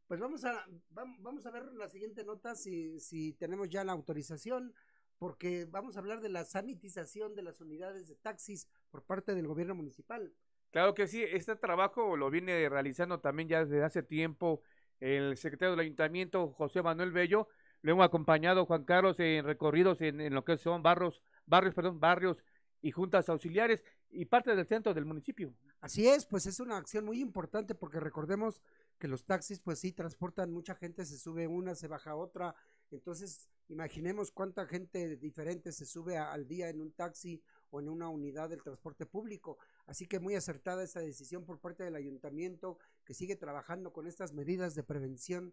Pues 0.07 0.21
vamos 0.21 0.45
a, 0.45 0.65
vam- 0.95 1.17
vamos 1.21 1.47
a 1.47 1.51
ver 1.51 1.65
la 1.73 1.89
siguiente 1.89 2.23
nota 2.25 2.55
si, 2.55 3.01
si 3.01 3.33
tenemos 3.33 3.69
ya 3.69 3.83
la 3.83 3.93
autorización, 3.93 4.75
porque 5.19 5.67
vamos 5.71 5.97
a 5.97 6.01
hablar 6.01 6.21
de 6.21 6.29
la 6.29 6.45
sanitización 6.45 7.35
de 7.35 7.43
las 7.43 7.61
unidades 7.61 8.09
de 8.09 8.17
taxis 8.17 8.69
por 8.91 9.03
parte 9.05 9.35
del 9.35 9.47
gobierno 9.47 9.75
municipal. 9.75 10.33
Claro 10.71 10.95
que 10.95 11.07
sí, 11.07 11.23
este 11.23 11.55
trabajo 11.57 12.17
lo 12.17 12.31
viene 12.31 12.69
realizando 12.69 13.21
también 13.21 13.49
ya 13.49 13.65
desde 13.65 13.83
hace 13.85 14.03
tiempo 14.03 14.63
el 15.03 15.37
secretario 15.37 15.73
del 15.73 15.81
ayuntamiento, 15.81 16.53
José 16.53 16.81
Manuel 16.81 17.11
Bello. 17.11 17.49
Lo 17.83 17.91
hemos 17.91 18.07
acompañado, 18.07 18.67
Juan 18.67 18.85
Carlos, 18.85 19.19
en 19.19 19.45
recorridos 19.45 20.01
en, 20.01 20.21
en 20.21 20.33
lo 20.33 20.45
que 20.45 20.57
son 20.57 20.81
barrios, 20.81 21.21
barrios, 21.45 21.75
perdón, 21.75 21.99
barrios 21.99 22.45
y 22.81 22.93
juntas 22.93 23.29
auxiliares 23.29 23.83
y 24.11 24.27
parte 24.27 24.55
del 24.55 24.67
centro 24.67 24.95
del 24.95 25.05
municipio. 25.05 25.53
Así 25.81 26.07
es, 26.07 26.25
pues 26.25 26.47
es 26.47 26.61
una 26.61 26.77
acción 26.77 27.05
muy 27.05 27.21
importante 27.21 27.75
porque 27.75 27.99
recordemos 27.99 28.63
que 28.99 29.09
los 29.09 29.25
taxis 29.25 29.59
pues 29.59 29.81
sí 29.81 29.91
transportan 29.91 30.53
mucha 30.53 30.77
gente, 30.77 31.05
se 31.05 31.19
sube 31.19 31.49
una, 31.49 31.75
se 31.75 31.89
baja 31.89 32.15
otra, 32.15 32.55
entonces 32.93 33.49
imaginemos 33.69 34.31
cuánta 34.31 34.67
gente 34.67 35.17
diferente 35.17 35.73
se 35.73 35.87
sube 35.87 36.17
al 36.17 36.47
día 36.47 36.69
en 36.69 36.81
un 36.81 36.93
taxi 36.93 37.43
o 37.71 37.81
en 37.81 37.89
una 37.89 38.09
unidad 38.09 38.51
del 38.51 38.63
transporte 38.63 39.07
público. 39.07 39.59
Así 39.87 40.07
que 40.07 40.21
muy 40.21 40.37
acertada 40.37 40.85
esta 40.85 41.01
decisión 41.01 41.45
por 41.45 41.59
parte 41.59 41.83
del 41.83 41.97
ayuntamiento 41.97 42.79
que 43.05 43.15
sigue 43.15 43.37
trabajando 43.37 43.93
con 43.93 44.07
estas 44.07 44.33
medidas 44.33 44.75
de 44.75 44.83
prevención 44.83 45.53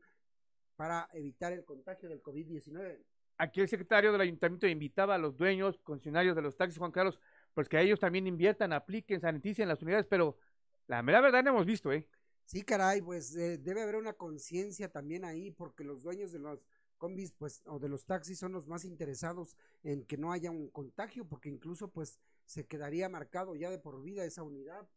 para 0.75 1.09
evitar 1.13 1.51
el 1.51 1.65
contagio 1.65 2.09
del 2.09 2.21
COVID-19. 2.21 3.03
Aquí 3.37 3.61
el 3.61 3.67
secretario 3.67 4.11
del 4.11 4.21
ayuntamiento 4.21 4.67
invitaba 4.67 5.15
a 5.15 5.17
los 5.17 5.37
dueños, 5.37 5.79
concesionarios 5.83 6.35
de 6.35 6.41
los 6.41 6.57
taxis, 6.57 6.77
Juan 6.77 6.91
Carlos, 6.91 7.19
pues 7.53 7.69
que 7.69 7.79
ellos 7.79 7.99
también 7.99 8.27
inviertan, 8.27 8.73
apliquen, 8.73 9.21
saniticen 9.21 9.67
las 9.67 9.81
unidades, 9.81 10.07
pero 10.07 10.37
la 10.87 11.01
mera 11.03 11.21
verdad 11.21 11.43
no 11.43 11.51
hemos 11.51 11.65
visto, 11.65 11.91
¿eh? 11.91 12.07
Sí, 12.45 12.63
caray, 12.63 13.01
pues 13.01 13.35
eh, 13.35 13.57
debe 13.57 13.83
haber 13.83 13.95
una 13.95 14.13
conciencia 14.13 14.91
también 14.91 15.23
ahí, 15.23 15.51
porque 15.51 15.83
los 15.83 16.01
dueños 16.01 16.31
de 16.31 16.39
los 16.39 16.65
combis, 16.97 17.31
pues, 17.31 17.61
o 17.65 17.79
de 17.79 17.89
los 17.89 18.05
taxis 18.05 18.39
son 18.39 18.51
los 18.51 18.67
más 18.67 18.85
interesados 18.85 19.55
en 19.83 20.03
que 20.05 20.17
no 20.17 20.31
haya 20.31 20.51
un 20.51 20.69
contagio, 20.69 21.25
porque 21.25 21.49
incluso, 21.49 21.89
pues, 21.89 22.19
se 22.45 22.65
quedaría 22.65 23.07
marcado 23.07 23.55
ya 23.55 23.69
de 23.69 23.77
por 23.77 24.01
vida 24.01 24.25
esa 24.25 24.43
unidad. 24.43 24.87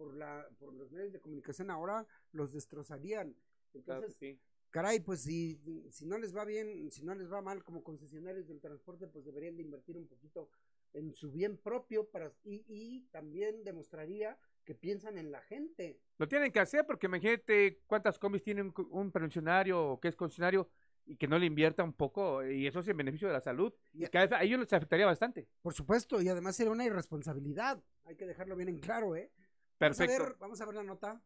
Por 0.00 0.14
la, 0.16 0.48
por 0.58 0.72
los 0.72 0.90
medios 0.90 1.12
de 1.12 1.20
comunicación 1.20 1.70
ahora 1.70 2.06
los 2.32 2.54
destrozarían. 2.54 3.36
Entonces, 3.74 4.16
sí. 4.18 4.40
caray, 4.70 5.00
pues 5.00 5.20
si, 5.20 5.60
si 5.90 6.06
no 6.06 6.16
les 6.16 6.34
va 6.34 6.46
bien, 6.46 6.90
si 6.90 7.02
no 7.02 7.14
les 7.14 7.30
va 7.30 7.42
mal 7.42 7.62
como 7.62 7.84
concesionarios 7.84 8.48
del 8.48 8.62
transporte, 8.62 9.06
pues 9.08 9.26
deberían 9.26 9.56
de 9.56 9.62
invertir 9.62 9.98
un 9.98 10.06
poquito 10.06 10.48
en 10.94 11.12
su 11.12 11.30
bien 11.30 11.58
propio 11.58 12.08
para 12.08 12.32
y, 12.44 12.64
y 12.66 13.00
también 13.10 13.62
demostraría 13.62 14.38
que 14.64 14.74
piensan 14.74 15.18
en 15.18 15.30
la 15.30 15.42
gente. 15.42 16.00
Lo 16.16 16.26
tienen 16.26 16.50
que 16.50 16.60
hacer 16.60 16.86
porque 16.86 17.06
imagínate 17.06 17.82
cuántas 17.86 18.18
combis 18.18 18.42
tiene 18.42 18.62
un, 18.62 18.72
un 18.90 19.12
pensionario 19.12 19.84
o 19.84 20.00
que 20.00 20.08
es 20.08 20.16
concesionario 20.16 20.70
y 21.04 21.16
que 21.16 21.28
no 21.28 21.38
le 21.38 21.46
invierta 21.46 21.82
un 21.84 21.92
poco 21.92 22.44
y 22.46 22.66
eso 22.66 22.80
es 22.80 22.88
en 22.88 22.96
beneficio 22.96 23.28
de 23.28 23.34
la 23.34 23.40
salud 23.40 23.72
y 23.92 24.06
vez 24.06 24.32
a 24.32 24.42
ellos 24.42 24.60
les 24.60 24.72
afectaría 24.72 25.04
bastante. 25.04 25.46
Por 25.60 25.74
supuesto, 25.74 26.22
y 26.22 26.28
además 26.28 26.58
era 26.60 26.70
una 26.70 26.84
irresponsabilidad. 26.86 27.82
Hay 28.04 28.16
que 28.16 28.26
dejarlo 28.26 28.56
bien 28.56 28.68
en 28.68 28.78
claro, 28.78 29.14
¿eh? 29.16 29.30
Vamos 29.80 29.98
a 29.98 30.04
Perfecto. 30.04 30.24
ver, 30.24 30.36
vamos 30.38 30.60
a 30.60 30.66
ver 30.66 30.74
la 30.74 30.82
nota. 30.82 31.22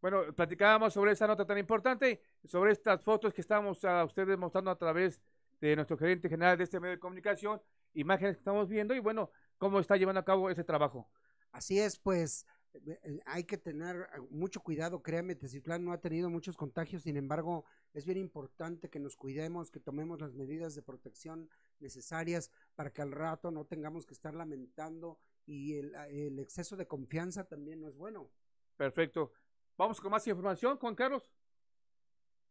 Bueno, 0.00 0.32
platicábamos 0.34 0.94
sobre 0.94 1.12
esa 1.12 1.26
nota 1.26 1.44
tan 1.44 1.58
importante, 1.58 2.22
sobre 2.44 2.72
estas 2.72 3.02
fotos 3.02 3.34
que 3.34 3.42
estamos 3.42 3.84
a 3.84 4.04
ustedes 4.04 4.38
mostrando 4.38 4.70
a 4.70 4.78
través 4.78 5.20
de 5.60 5.76
nuestro 5.76 5.98
gerente 5.98 6.30
general 6.30 6.56
de 6.56 6.64
este 6.64 6.80
medio 6.80 6.94
de 6.94 7.00
comunicación, 7.00 7.60
imágenes 7.92 8.36
que 8.36 8.40
estamos 8.40 8.68
viendo 8.68 8.94
y 8.94 9.00
bueno, 9.00 9.30
cómo 9.58 9.80
está 9.80 9.96
llevando 9.96 10.20
a 10.20 10.24
cabo 10.24 10.48
ese 10.48 10.64
trabajo. 10.64 11.10
Así 11.52 11.78
es, 11.78 11.98
pues 11.98 12.46
eh, 12.72 12.98
eh, 13.02 13.20
hay 13.26 13.44
que 13.44 13.58
tener 13.58 14.08
eh, 14.14 14.20
mucho 14.30 14.60
cuidado. 14.60 15.02
Créame, 15.02 15.34
Teciutlán 15.34 15.84
no 15.84 15.92
ha 15.92 16.00
tenido 16.00 16.30
muchos 16.30 16.56
contagios, 16.56 17.02
sin 17.02 17.18
embargo, 17.18 17.66
es 17.92 18.06
bien 18.06 18.18
importante 18.18 18.88
que 18.88 19.00
nos 19.00 19.14
cuidemos, 19.14 19.70
que 19.70 19.80
tomemos 19.80 20.20
las 20.20 20.32
medidas 20.32 20.74
de 20.74 20.82
protección 20.82 21.50
necesarias 21.80 22.50
para 22.76 22.90
que 22.90 23.02
al 23.02 23.12
rato 23.12 23.50
no 23.50 23.66
tengamos 23.66 24.06
que 24.06 24.14
estar 24.14 24.34
lamentando 24.34 25.18
y 25.48 25.78
el, 25.78 25.94
el 26.10 26.38
exceso 26.38 26.76
de 26.76 26.86
confianza 26.86 27.44
también 27.44 27.80
no 27.80 27.88
es 27.88 27.96
bueno. 27.96 28.30
Perfecto. 28.76 29.32
Vamos 29.78 29.98
con 30.00 30.10
más 30.10 30.26
información, 30.26 30.76
Juan 30.76 30.94
Carlos. 30.94 31.32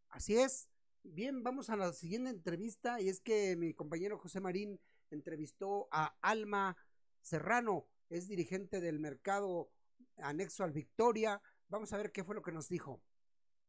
Así 0.10 0.36
es. 0.36 0.68
Bien, 1.04 1.44
vamos 1.44 1.70
a 1.70 1.78
la 1.78 1.94
siguiente 1.94 2.32
entrevista 2.32 3.00
y 3.00 3.08
es 3.08 3.22
que 3.22 3.56
mi 3.56 3.74
compañero 3.74 4.18
José 4.18 4.42
Marín 4.42 4.80
entrevistó 5.12 5.88
a 5.92 6.18
Alma 6.22 6.76
Serrano, 7.22 7.88
es 8.10 8.28
dirigente 8.28 8.82
del 8.82 9.00
mercado 9.00 9.72
anexo 10.18 10.64
al 10.64 10.72
Victoria. 10.72 11.42
Vamos 11.70 11.94
a 11.94 11.98
ver 11.98 12.12
qué 12.12 12.24
fue 12.24 12.36
lo 12.36 12.42
que 12.42 12.52
nos 12.52 12.68
dijo. 12.68 13.02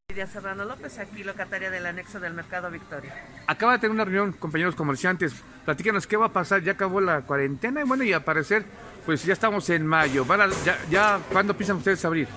Lidia 0.09 0.27
Serrano 0.27 0.65
López, 0.65 0.99
aquí 0.99 1.23
locataria 1.23 1.71
del 1.71 1.85
anexo 1.85 2.19
del 2.19 2.33
Mercado 2.33 2.71
Victoria. 2.71 3.15
Acaba 3.47 3.75
de 3.75 3.81
tener 3.81 3.93
una 3.93 4.07
reunión, 4.07 4.33
compañeros 4.33 4.75
comerciantes. 4.75 5.35
Platícanos 5.67 6.07
qué 6.07 6.17
va 6.17 6.27
a 6.27 6.33
pasar. 6.33 6.63
Ya 6.63 6.73
acabó 6.73 7.03
la 7.03 7.27
cuarentena 7.27 7.83
y 7.83 7.85
bueno, 7.85 8.05
y 8.05 8.15
al 8.15 8.25
parecer, 8.25 8.65
pues 9.09 9.25
ya 9.25 9.33
estamos 9.33 9.71
en 9.71 9.87
mayo. 9.87 10.27
Van 10.27 10.43
a- 10.43 10.49
ya, 10.67 10.77
ya, 10.91 11.19
¿cuándo 11.33 11.55
piensan 11.57 11.79
ustedes 11.79 12.05
abrir? 12.05 12.29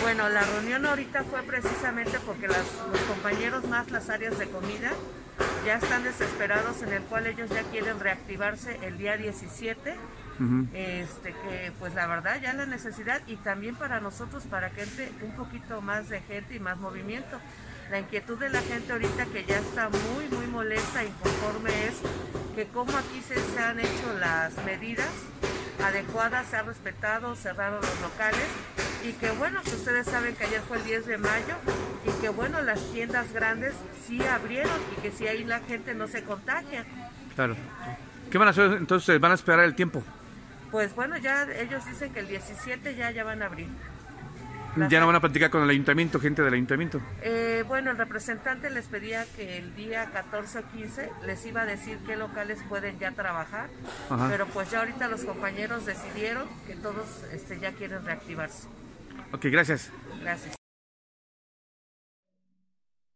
Bueno, 0.00 0.28
la 0.28 0.42
reunión 0.44 0.86
ahorita 0.86 1.24
fue 1.24 1.42
precisamente 1.42 2.20
porque 2.24 2.46
las- 2.46 2.70
los 2.92 3.00
compañeros 3.00 3.64
más 3.66 3.90
las 3.90 4.08
áreas 4.10 4.38
de 4.38 4.46
comida 4.48 4.92
ya 5.66 5.74
están 5.74 6.04
desesperados 6.04 6.82
en 6.82 6.92
el 6.92 7.02
cual 7.02 7.26
ellos 7.26 7.50
ya 7.50 7.64
quieren 7.64 7.98
reactivarse 7.98 8.78
el 8.82 8.96
día 8.96 9.16
17. 9.16 9.96
Este 10.72 11.32
que 11.32 11.72
pues 11.80 11.94
la 11.96 12.06
verdad 12.06 12.40
ya 12.40 12.52
la 12.52 12.66
necesidad 12.66 13.20
y 13.26 13.34
también 13.34 13.74
para 13.74 13.98
nosotros 13.98 14.44
para 14.44 14.70
que 14.70 14.84
entre 14.84 15.10
un 15.22 15.32
poquito 15.34 15.80
más 15.80 16.08
de 16.10 16.20
gente 16.20 16.54
y 16.54 16.60
más 16.60 16.76
movimiento. 16.76 17.40
La 17.90 17.98
inquietud 17.98 18.38
de 18.38 18.50
la 18.50 18.60
gente 18.60 18.92
ahorita 18.92 19.26
que 19.26 19.44
ya 19.44 19.56
está 19.58 19.88
muy 19.88 20.28
muy 20.28 20.46
molesta 20.46 21.02
e 21.02 21.06
inconforme 21.08 21.70
es 21.88 21.94
que 22.54 22.66
como 22.68 22.96
aquí 22.96 23.20
se, 23.26 23.34
se 23.34 23.58
han 23.58 23.80
hecho 23.80 24.16
las 24.20 24.54
medidas 24.64 25.08
adecuadas, 25.82 26.46
se 26.46 26.56
ha 26.56 26.62
respetado, 26.62 27.34
cerraron 27.36 27.80
los 27.80 28.00
locales 28.00 28.46
y 29.04 29.12
que 29.12 29.30
bueno, 29.32 29.60
si 29.64 29.74
ustedes 29.74 30.06
saben 30.06 30.34
que 30.34 30.44
ayer 30.44 30.60
fue 30.62 30.78
el 30.78 30.84
10 30.84 31.06
de 31.06 31.18
mayo 31.18 31.54
y 32.06 32.20
que 32.20 32.28
bueno, 32.28 32.62
las 32.62 32.80
tiendas 32.92 33.32
grandes 33.32 33.74
sí 34.06 34.22
abrieron 34.24 34.80
y 34.96 35.00
que 35.00 35.10
si 35.10 35.26
ahí 35.26 35.44
la 35.44 35.60
gente 35.60 35.94
no 35.94 36.08
se 36.08 36.22
contagia. 36.22 36.84
Claro. 37.34 37.56
¿Qué 38.30 38.38
van 38.38 38.48
a 38.48 38.50
hacer 38.52 38.72
entonces? 38.72 39.20
¿Van 39.20 39.32
a 39.32 39.34
esperar 39.34 39.64
el 39.64 39.74
tiempo? 39.74 40.02
Pues 40.70 40.94
bueno, 40.94 41.16
ya 41.18 41.46
ellos 41.60 41.84
dicen 41.86 42.12
que 42.12 42.20
el 42.20 42.28
17 42.28 42.96
ya, 42.96 43.10
ya 43.10 43.24
van 43.24 43.42
a 43.42 43.46
abrir. 43.46 43.68
Ya 44.76 45.00
no 45.00 45.06
van 45.06 45.16
a 45.16 45.20
platicar 45.20 45.50
con 45.50 45.62
el 45.62 45.70
ayuntamiento, 45.70 46.18
gente 46.18 46.42
del 46.42 46.54
ayuntamiento. 46.54 47.00
Eh, 47.22 47.64
bueno, 47.68 47.92
el 47.92 47.96
representante 47.96 48.70
les 48.70 48.86
pedía 48.86 49.24
que 49.36 49.58
el 49.58 49.74
día 49.76 50.10
14 50.12 50.58
o 50.58 50.68
15 50.68 51.10
les 51.26 51.46
iba 51.46 51.62
a 51.62 51.66
decir 51.66 51.98
qué 52.06 52.16
locales 52.16 52.62
pueden 52.68 52.98
ya 52.98 53.12
trabajar, 53.12 53.68
Ajá. 54.10 54.28
pero 54.28 54.46
pues 54.46 54.70
ya 54.70 54.80
ahorita 54.80 55.08
los 55.08 55.24
compañeros 55.24 55.86
decidieron 55.86 56.48
que 56.66 56.74
todos 56.74 57.22
este, 57.32 57.60
ya 57.60 57.72
quieren 57.72 58.04
reactivarse. 58.04 58.68
Ok, 59.32 59.46
gracias. 59.46 59.92
Gracias. 60.20 60.54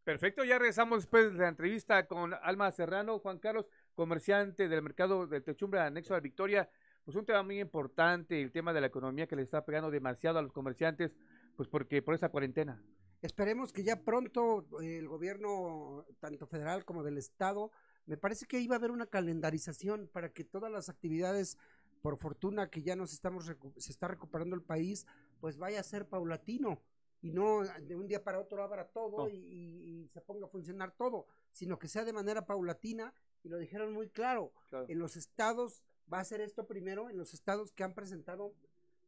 Perfecto, 0.05 0.43
ya 0.43 0.59
regresamos 0.59 1.01
después 1.01 1.35
de 1.35 1.39
la 1.39 1.49
entrevista 1.49 2.07
con 2.07 2.33
Alma 2.43 2.71
Serrano, 2.71 3.19
Juan 3.19 3.39
Carlos, 3.39 3.67
comerciante 3.95 4.67
del 4.67 4.81
mercado 4.81 5.27
de 5.27 5.43
Techumbre 5.43 5.81
anexo 5.81 6.15
a 6.15 6.21
Victoria. 6.21 6.71
Pues 7.05 7.17
un 7.17 7.27
tema 7.27 7.43
muy 7.43 7.61
importante, 7.61 8.41
el 8.41 8.51
tema 8.51 8.73
de 8.73 8.81
la 8.81 8.87
economía 8.87 9.27
que 9.27 9.37
le 9.37 9.43
está 9.43 9.65
pegando 9.65 9.91
demasiado 9.91 10.39
a 10.39 10.43
los 10.43 10.53
comerciantes, 10.53 11.15
pues 11.59 11.69
porque 11.69 12.03
por 12.03 12.15
esa 12.15 12.29
cuarentena. 12.29 12.81
Esperemos 13.21 13.73
que 13.73 13.83
ya 13.83 14.05
pronto 14.05 14.65
eh, 14.81 14.99
el 14.99 15.09
gobierno, 15.09 16.07
tanto 16.21 16.47
federal 16.47 16.85
como 16.85 17.03
del 17.03 17.19
estado, 17.19 17.73
me 18.07 18.17
parece 18.17 18.47
que 18.47 18.61
iba 18.61 18.77
a 18.77 18.79
haber 18.79 18.93
una 18.93 19.07
calendarización 19.07 20.09
para 20.13 20.33
que 20.33 20.45
todas 20.45 20.71
las 20.71 20.89
actividades, 20.89 21.59
por 22.01 22.17
fortuna 22.17 22.71
que 22.71 22.85
ya 22.85 22.95
nos 22.95 23.13
estamos 23.13 23.53
se 23.77 23.91
está 23.91 24.07
recuperando 24.07 24.55
el 24.55 24.63
país, 24.63 25.05
pues 25.41 25.59
vaya 25.59 25.81
a 25.81 25.83
ser 25.83 26.09
paulatino 26.09 26.81
y 27.21 27.33
no 27.33 27.63
de 27.65 27.97
un 27.97 28.07
día 28.07 28.23
para 28.23 28.39
otro 28.39 28.63
abra 28.63 28.87
todo 28.87 29.25
No. 29.25 29.29
y, 29.29 30.07
se 30.13 30.21
ponga 30.21 30.47
a 30.47 30.49
funcionar 30.49 30.93
todo, 30.93 31.27
sino 31.51 31.77
que 31.81 31.89
sea 31.89 32.05
de 32.05 32.13
manera 32.13 32.47
paulatina 32.47 33.13
y 33.43 33.49
lo 33.49 33.59
dijeron 33.59 33.93
muy 33.93 34.09
claro. 34.11 34.53
En 34.87 35.01
los 35.01 35.17
estados 35.17 35.83
va 36.11 36.21
a 36.21 36.25
ser 36.25 36.41
esto 36.41 36.69
primero, 36.69 37.11
en 37.11 37.19
los 37.19 37.35
estados 37.35 37.73
que 37.73 37.83
han 37.83 37.95
presentado, 37.95 38.55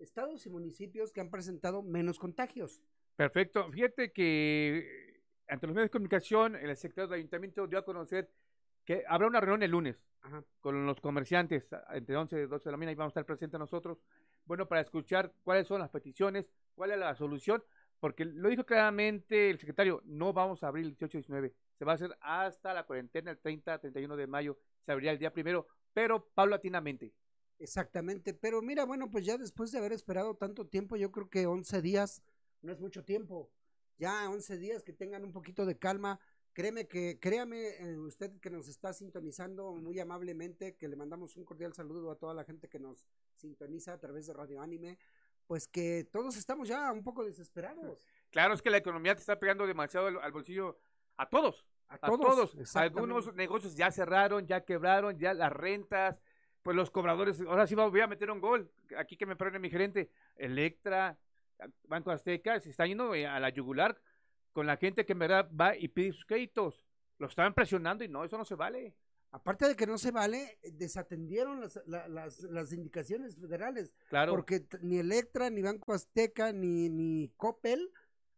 estados 0.00 0.46
y 0.46 0.50
municipios 0.50 1.12
que 1.12 1.20
han 1.20 1.30
presentado 1.30 1.82
menos 1.82 2.18
contagios. 2.18 2.80
Perfecto. 3.16 3.70
Fíjate 3.70 4.12
que 4.12 5.20
ante 5.48 5.66
los 5.66 5.74
medios 5.74 5.86
de 5.86 5.92
comunicación, 5.92 6.56
el 6.56 6.76
secretario 6.76 7.08
del 7.08 7.18
ayuntamiento 7.18 7.66
dio 7.66 7.78
a 7.78 7.84
conocer 7.84 8.30
que 8.84 9.04
habrá 9.06 9.26
una 9.26 9.40
reunión 9.40 9.62
el 9.62 9.70
lunes 9.70 10.06
Ajá. 10.22 10.42
con 10.60 10.86
los 10.86 11.00
comerciantes 11.00 11.68
entre 11.92 12.16
11 12.16 12.42
y 12.42 12.46
12 12.46 12.64
de 12.64 12.70
la 12.70 12.76
mañana 12.76 12.92
y 12.92 12.94
vamos 12.94 13.10
a 13.10 13.14
estar 13.20 13.26
presentes 13.26 13.58
nosotros, 13.58 13.98
bueno, 14.44 14.66
para 14.66 14.80
escuchar 14.80 15.32
cuáles 15.42 15.66
son 15.66 15.80
las 15.80 15.90
peticiones, 15.90 16.50
cuál 16.74 16.92
es 16.92 16.98
la 16.98 17.14
solución, 17.14 17.62
porque 17.98 18.24
lo 18.24 18.48
dijo 18.48 18.64
claramente 18.64 19.50
el 19.50 19.58
secretario, 19.58 20.02
no 20.06 20.32
vamos 20.32 20.64
a 20.64 20.68
abrir 20.68 20.86
el 20.86 20.92
18 20.92 21.18
y 21.18 21.20
19, 21.20 21.54
se 21.78 21.84
va 21.84 21.92
a 21.92 21.94
hacer 21.96 22.16
hasta 22.20 22.72
la 22.72 22.84
cuarentena, 22.84 23.30
el 23.30 23.38
30, 23.38 23.78
31 23.78 24.16
de 24.16 24.26
mayo, 24.26 24.58
se 24.84 24.92
abriría 24.92 25.12
el 25.12 25.18
día 25.18 25.32
primero, 25.32 25.66
pero 25.92 26.26
paulatinamente. 26.34 27.12
Exactamente, 27.60 28.32
pero 28.32 28.62
mira, 28.62 28.86
bueno, 28.86 29.10
pues 29.10 29.26
ya 29.26 29.36
después 29.36 29.70
de 29.70 29.78
haber 29.78 29.92
esperado 29.92 30.34
tanto 30.34 30.66
tiempo, 30.66 30.96
yo 30.96 31.12
creo 31.12 31.28
que 31.28 31.46
11 31.46 31.82
días 31.82 32.22
no 32.62 32.72
es 32.72 32.80
mucho 32.80 33.04
tiempo. 33.04 33.50
Ya 33.98 34.30
11 34.30 34.56
días 34.56 34.82
que 34.82 34.94
tengan 34.94 35.24
un 35.24 35.32
poquito 35.32 35.66
de 35.66 35.78
calma. 35.78 36.18
Créeme 36.54 36.88
que, 36.88 37.18
créame, 37.20 37.68
eh, 37.78 37.98
usted 37.98 38.32
que 38.40 38.48
nos 38.48 38.66
está 38.66 38.94
sintonizando 38.94 39.74
muy 39.74 40.00
amablemente, 40.00 40.74
que 40.74 40.88
le 40.88 40.96
mandamos 40.96 41.36
un 41.36 41.44
cordial 41.44 41.74
saludo 41.74 42.10
a 42.10 42.16
toda 42.16 42.32
la 42.32 42.44
gente 42.44 42.66
que 42.66 42.78
nos 42.78 43.06
sintoniza 43.36 43.92
a 43.92 43.98
través 43.98 44.26
de 44.26 44.32
Radio 44.32 44.62
Anime, 44.62 44.98
pues 45.46 45.68
que 45.68 46.08
todos 46.10 46.38
estamos 46.38 46.66
ya 46.66 46.90
un 46.92 47.04
poco 47.04 47.24
desesperados. 47.24 48.02
Claro, 48.30 48.54
es 48.54 48.62
que 48.62 48.70
la 48.70 48.76
economía 48.76 49.16
te 49.16 49.22
está 49.22 49.40
pegando 49.40 49.66
demasiado 49.66 50.06
al, 50.06 50.18
al 50.20 50.30
bolsillo 50.30 50.78
a 51.16 51.28
todos. 51.28 51.66
A 51.88 51.96
A 51.96 51.98
todos. 51.98 52.76
Algunos 52.76 53.34
negocios 53.34 53.74
ya 53.74 53.90
cerraron, 53.90 54.46
ya 54.46 54.64
quebraron, 54.64 55.18
ya 55.18 55.34
las 55.34 55.52
rentas, 55.52 56.22
pues 56.70 56.76
los 56.76 56.90
cobradores. 56.92 57.40
Ahora 57.40 57.66
sí 57.66 57.74
voy 57.74 58.00
a 58.00 58.06
meter 58.06 58.30
un 58.30 58.40
gol. 58.40 58.70
Aquí 58.96 59.16
que 59.16 59.26
me 59.26 59.34
perdone 59.34 59.58
mi 59.58 59.70
gerente. 59.70 60.08
Electra, 60.36 61.18
Banco 61.88 62.12
Azteca, 62.12 62.60
se 62.60 62.70
está 62.70 62.86
yendo 62.86 63.12
eh, 63.12 63.26
a 63.26 63.40
la 63.40 63.48
yugular 63.50 64.00
con 64.52 64.68
la 64.68 64.76
gente 64.76 65.04
que 65.04 65.14
en 65.14 65.18
verdad 65.18 65.50
va 65.52 65.76
y 65.76 65.88
pide 65.88 66.12
sus 66.12 66.24
créditos. 66.24 66.86
Lo 67.18 67.26
estaban 67.26 67.54
presionando 67.54 68.04
y 68.04 68.08
no, 68.08 68.22
eso 68.24 68.38
no 68.38 68.44
se 68.44 68.54
vale. 68.54 68.94
Aparte 69.32 69.66
de 69.66 69.74
que 69.74 69.84
no 69.84 69.98
se 69.98 70.12
vale, 70.12 70.58
desatendieron 70.72 71.60
las, 71.60 71.80
la- 71.86 72.06
las, 72.06 72.40
las 72.44 72.72
indicaciones 72.72 73.36
federales. 73.36 73.92
Claro. 74.08 74.30
Porque 74.30 74.64
ni 74.80 74.98
Electra, 75.00 75.50
ni 75.50 75.62
Banco 75.62 75.92
Azteca, 75.92 76.52
ni, 76.52 76.88
ni 76.88 77.32
Coppel 77.36 77.90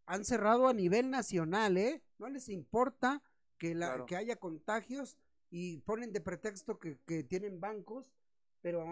han 0.07 0.25
cerrado 0.25 0.69
a 0.69 0.73
nivel 0.73 1.11
nacional, 1.11 1.77
¿eh? 1.77 2.03
No 2.19 2.31
les 2.31 2.49
importa 2.49 3.23
que, 3.59 3.75
la, 3.75 3.89
Claro. 3.89 4.07
que 4.07 4.17
haya 4.17 4.37
contagios 4.37 5.19
y 5.51 5.81
ponen 5.81 6.15
de 6.15 6.23
pretexto 6.23 6.79
que, 6.79 6.97
que 7.07 7.23
tienen 7.25 7.61
bancos, 7.61 8.11
pero 8.63 8.87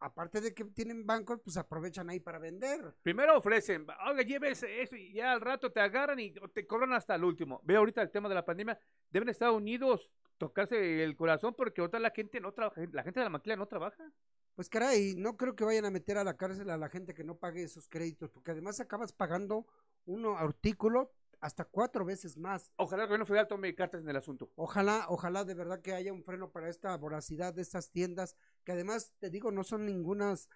aparte 0.00 0.40
de 0.40 0.54
que 0.54 0.64
tienen 0.64 1.06
bancos, 1.06 1.38
pues 1.44 1.58
aprovechan 1.58 2.08
ahí 2.08 2.20
para 2.20 2.38
vender. 2.38 2.94
Primero 3.02 3.36
ofrecen, 3.36 3.86
oiga, 4.08 4.22
llévese 4.22 4.82
eso 4.82 4.96
y 4.96 5.12
ya 5.12 5.32
al 5.32 5.42
rato 5.42 5.70
te 5.70 5.80
agarran 5.80 6.18
y 6.18 6.32
te 6.32 6.66
cobran 6.66 6.94
hasta 6.94 7.14
el 7.14 7.22
último. 7.22 7.60
Ve 7.64 7.76
ahorita 7.76 8.00
el 8.00 8.10
tema 8.10 8.30
de 8.30 8.34
la 8.34 8.46
pandemia, 8.46 8.78
deben 9.10 9.28
estar 9.28 9.50
unidos, 9.50 10.10
tocarse 10.38 11.04
el 11.04 11.16
corazón 11.16 11.54
porque 11.54 11.82
otra 11.82 12.00
la 12.00 12.10
gente 12.10 12.40
no 12.40 12.52
trabaja, 12.52 12.80
la 12.92 13.02
gente 13.02 13.20
de 13.20 13.24
la 13.24 13.30
maquila 13.30 13.56
no 13.56 13.66
trabaja. 13.66 14.10
Pues 14.54 14.70
caray, 14.70 15.14
no 15.16 15.36
creo 15.36 15.54
que 15.54 15.64
vayan 15.64 15.84
a 15.84 15.90
meter 15.90 16.16
a 16.16 16.24
la 16.24 16.36
cárcel 16.36 16.70
a 16.70 16.78
la 16.78 16.88
gente 16.88 17.12
que 17.12 17.24
no 17.24 17.36
pague 17.36 17.62
esos 17.62 17.88
créditos, 17.88 18.30
porque 18.30 18.52
además 18.52 18.80
acabas 18.80 19.12
pagando 19.12 19.66
uno 20.06 20.38
artículo 20.38 21.12
hasta 21.44 21.66
cuatro 21.66 22.06
veces 22.06 22.38
más. 22.38 22.72
Ojalá 22.76 23.02
el 23.02 23.08
gobierno 23.10 23.26
federal 23.26 23.46
tome 23.46 23.74
cartas 23.74 24.00
en 24.00 24.08
el 24.08 24.16
asunto. 24.16 24.50
Ojalá, 24.56 25.04
ojalá 25.10 25.44
de 25.44 25.52
verdad 25.52 25.82
que 25.82 25.92
haya 25.92 26.10
un 26.10 26.24
freno 26.24 26.50
para 26.50 26.70
esta 26.70 26.96
voracidad 26.96 27.52
de 27.52 27.60
estas 27.60 27.90
tiendas, 27.90 28.34
que 28.64 28.72
además, 28.72 29.12
te 29.18 29.28
digo, 29.28 29.50
no 29.52 29.62
son 29.62 29.84
ningunas, 29.84 30.48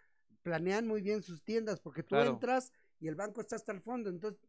planean 0.43 0.87
muy 0.87 1.03
bien 1.03 1.23
sus 1.23 1.43
tiendas, 1.45 1.79
porque 1.79 2.03
tú 2.03 2.15
Claro. 2.15 2.31
entras 2.31 2.73
y 3.01 3.09
el 3.09 3.17
banco 3.17 3.43
está 3.43 3.57
hasta 3.57 3.71
el 3.71 3.83
fondo, 3.83 4.09
entonces, 4.09 4.41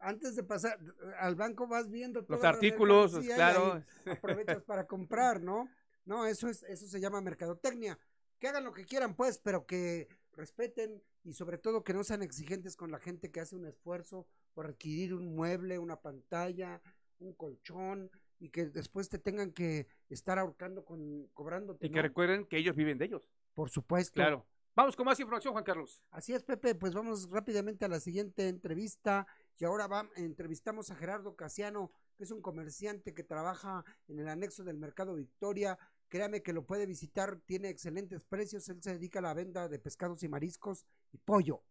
antes 0.00 0.34
de 0.34 0.42
pasar 0.42 0.76
al 1.20 1.36
banco 1.36 1.68
vas 1.68 1.88
viendo 1.88 2.18
Los 2.22 2.40
toda 2.40 2.48
artículos, 2.48 3.16
claro. 3.20 3.80
aprovechas 4.10 4.64
para 4.64 4.86
comprar, 4.88 5.40
¿no? 5.40 5.68
No, 6.04 6.26
eso 6.26 6.48
es, 6.48 6.64
eso 6.64 6.88
se 6.88 6.98
llama 6.98 7.20
mercadotecnia. 7.20 7.96
Que 8.40 8.48
hagan 8.48 8.64
lo 8.64 8.72
que 8.72 8.84
quieran, 8.86 9.14
pues, 9.14 9.38
pero 9.38 9.66
que 9.66 10.08
respeten 10.36 11.02
y 11.22 11.32
sobre 11.32 11.58
todo 11.58 11.84
que 11.84 11.94
no 11.94 12.04
sean 12.04 12.22
exigentes 12.22 12.76
con 12.76 12.90
la 12.90 12.98
gente 12.98 13.30
que 13.30 13.40
hace 13.40 13.56
un 13.56 13.66
esfuerzo 13.66 14.26
por 14.52 14.66
adquirir 14.66 15.14
un 15.14 15.34
mueble, 15.34 15.78
una 15.78 16.00
pantalla, 16.00 16.80
un 17.18 17.32
colchón 17.34 18.10
y 18.38 18.50
que 18.50 18.66
después 18.66 19.08
te 19.08 19.18
tengan 19.18 19.52
que 19.52 19.86
estar 20.08 20.38
ahorcando 20.38 20.84
con 20.84 21.28
cobrándote. 21.34 21.86
Y 21.86 21.90
que 21.90 21.96
¿no? 21.96 22.02
recuerden 22.02 22.46
que 22.46 22.58
ellos 22.58 22.76
viven 22.76 22.98
de 22.98 23.06
ellos. 23.06 23.22
Por 23.54 23.70
supuesto. 23.70 24.14
Claro. 24.14 24.46
Vamos 24.76 24.96
con 24.96 25.06
más 25.06 25.20
información, 25.20 25.52
Juan 25.52 25.62
Carlos. 25.62 26.02
Así 26.10 26.34
es, 26.34 26.42
Pepe, 26.42 26.74
pues 26.74 26.92
vamos 26.94 27.30
rápidamente 27.30 27.84
a 27.84 27.88
la 27.88 28.00
siguiente 28.00 28.48
entrevista 28.48 29.24
y 29.56 29.64
ahora 29.64 29.86
va, 29.86 30.10
entrevistamos 30.16 30.90
a 30.90 30.96
Gerardo 30.96 31.36
Casiano, 31.36 31.92
que 32.16 32.24
es 32.24 32.32
un 32.32 32.42
comerciante 32.42 33.14
que 33.14 33.22
trabaja 33.22 33.84
en 34.08 34.18
el 34.18 34.28
anexo 34.28 34.64
del 34.64 34.76
Mercado 34.78 35.14
Victoria. 35.14 35.78
Créame 36.08 36.42
que 36.42 36.52
lo 36.52 36.64
puede 36.64 36.86
visitar, 36.86 37.40
tiene 37.46 37.68
excelentes 37.68 38.24
precios, 38.24 38.68
él 38.68 38.82
se 38.82 38.92
dedica 38.92 39.18
a 39.18 39.22
la 39.22 39.34
venta 39.34 39.68
de 39.68 39.78
pescados 39.78 40.22
y 40.22 40.28
mariscos 40.28 40.86
y 41.12 41.18
pollo. 41.18 41.62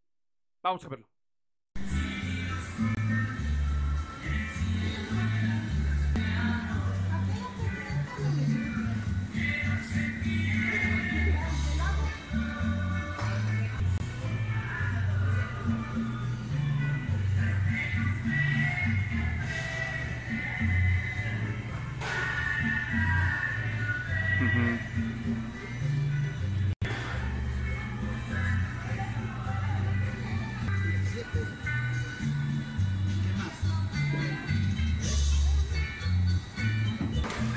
Vamos 0.61 0.83
a 0.85 0.89
verlo. 0.89 1.12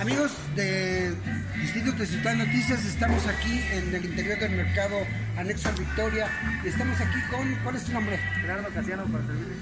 Amigos 0.06 0.30
de 0.54 1.16
Distrito 1.60 1.92
Tezutlán 1.94 2.38
Noticias, 2.38 2.84
estamos 2.84 3.26
aquí 3.26 3.60
en 3.72 3.92
el 3.92 4.04
interior 4.04 4.38
del 4.38 4.52
mercado 4.52 4.98
anexo 5.36 5.68
al 5.68 5.74
Victoria 5.74 6.28
y 6.64 6.68
estamos 6.68 7.00
aquí 7.00 7.18
con, 7.28 7.52
¿cuál 7.64 7.74
es 7.74 7.86
tu 7.86 7.92
nombre? 7.92 8.16
Gerardo 8.16 8.68
Casiano 8.72 9.04
para 9.06 9.24
servirles. 9.24 9.56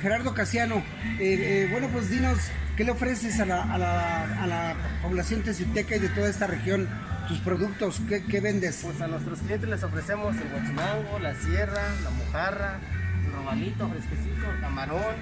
Gerardo 0.00 0.32
Casiano. 0.32 0.76
Eh, 0.76 1.18
eh, 1.18 1.68
bueno, 1.70 1.88
pues 1.88 2.08
dinos, 2.08 2.38
¿qué 2.78 2.84
le 2.84 2.92
ofreces 2.92 3.40
a 3.40 3.44
la, 3.44 3.62
a 3.62 3.76
la, 3.76 4.42
a 4.42 4.46
la 4.46 4.74
población 5.02 5.42
tezulteca 5.42 5.96
y 5.96 5.98
de 5.98 6.08
toda 6.08 6.30
esta 6.30 6.46
región? 6.46 6.88
Tus 7.28 7.40
productos, 7.40 8.00
¿qué, 8.08 8.24
qué 8.24 8.40
vendes? 8.40 8.80
Pues 8.82 9.02
a 9.02 9.06
nuestros 9.06 9.40
clientes 9.40 9.68
les 9.68 9.82
ofrecemos 9.82 10.34
el 10.34 10.48
guachinango, 10.48 11.18
la 11.18 11.34
sierra, 11.34 11.82
la 12.02 12.08
mojarra, 12.08 12.80
el 13.26 13.32
robalito 13.34 13.86
fresquecito, 13.90 14.50
el 14.50 14.60
camarón, 14.62 15.16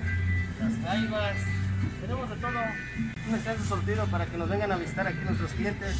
las 0.61 0.89
jaivas. 0.89 1.37
Tenemos 2.01 2.31
de 2.31 2.37
todo 2.37 2.51
un 3.29 3.35
extenso 3.35 3.65
sortido 3.65 4.07
para 4.07 4.27
que 4.27 4.37
nos 4.39 4.49
vengan 4.49 4.73
a 4.73 4.77
visitar 4.77 5.07
aquí 5.07 5.19
nuestros 5.25 5.53
clientes 5.53 5.97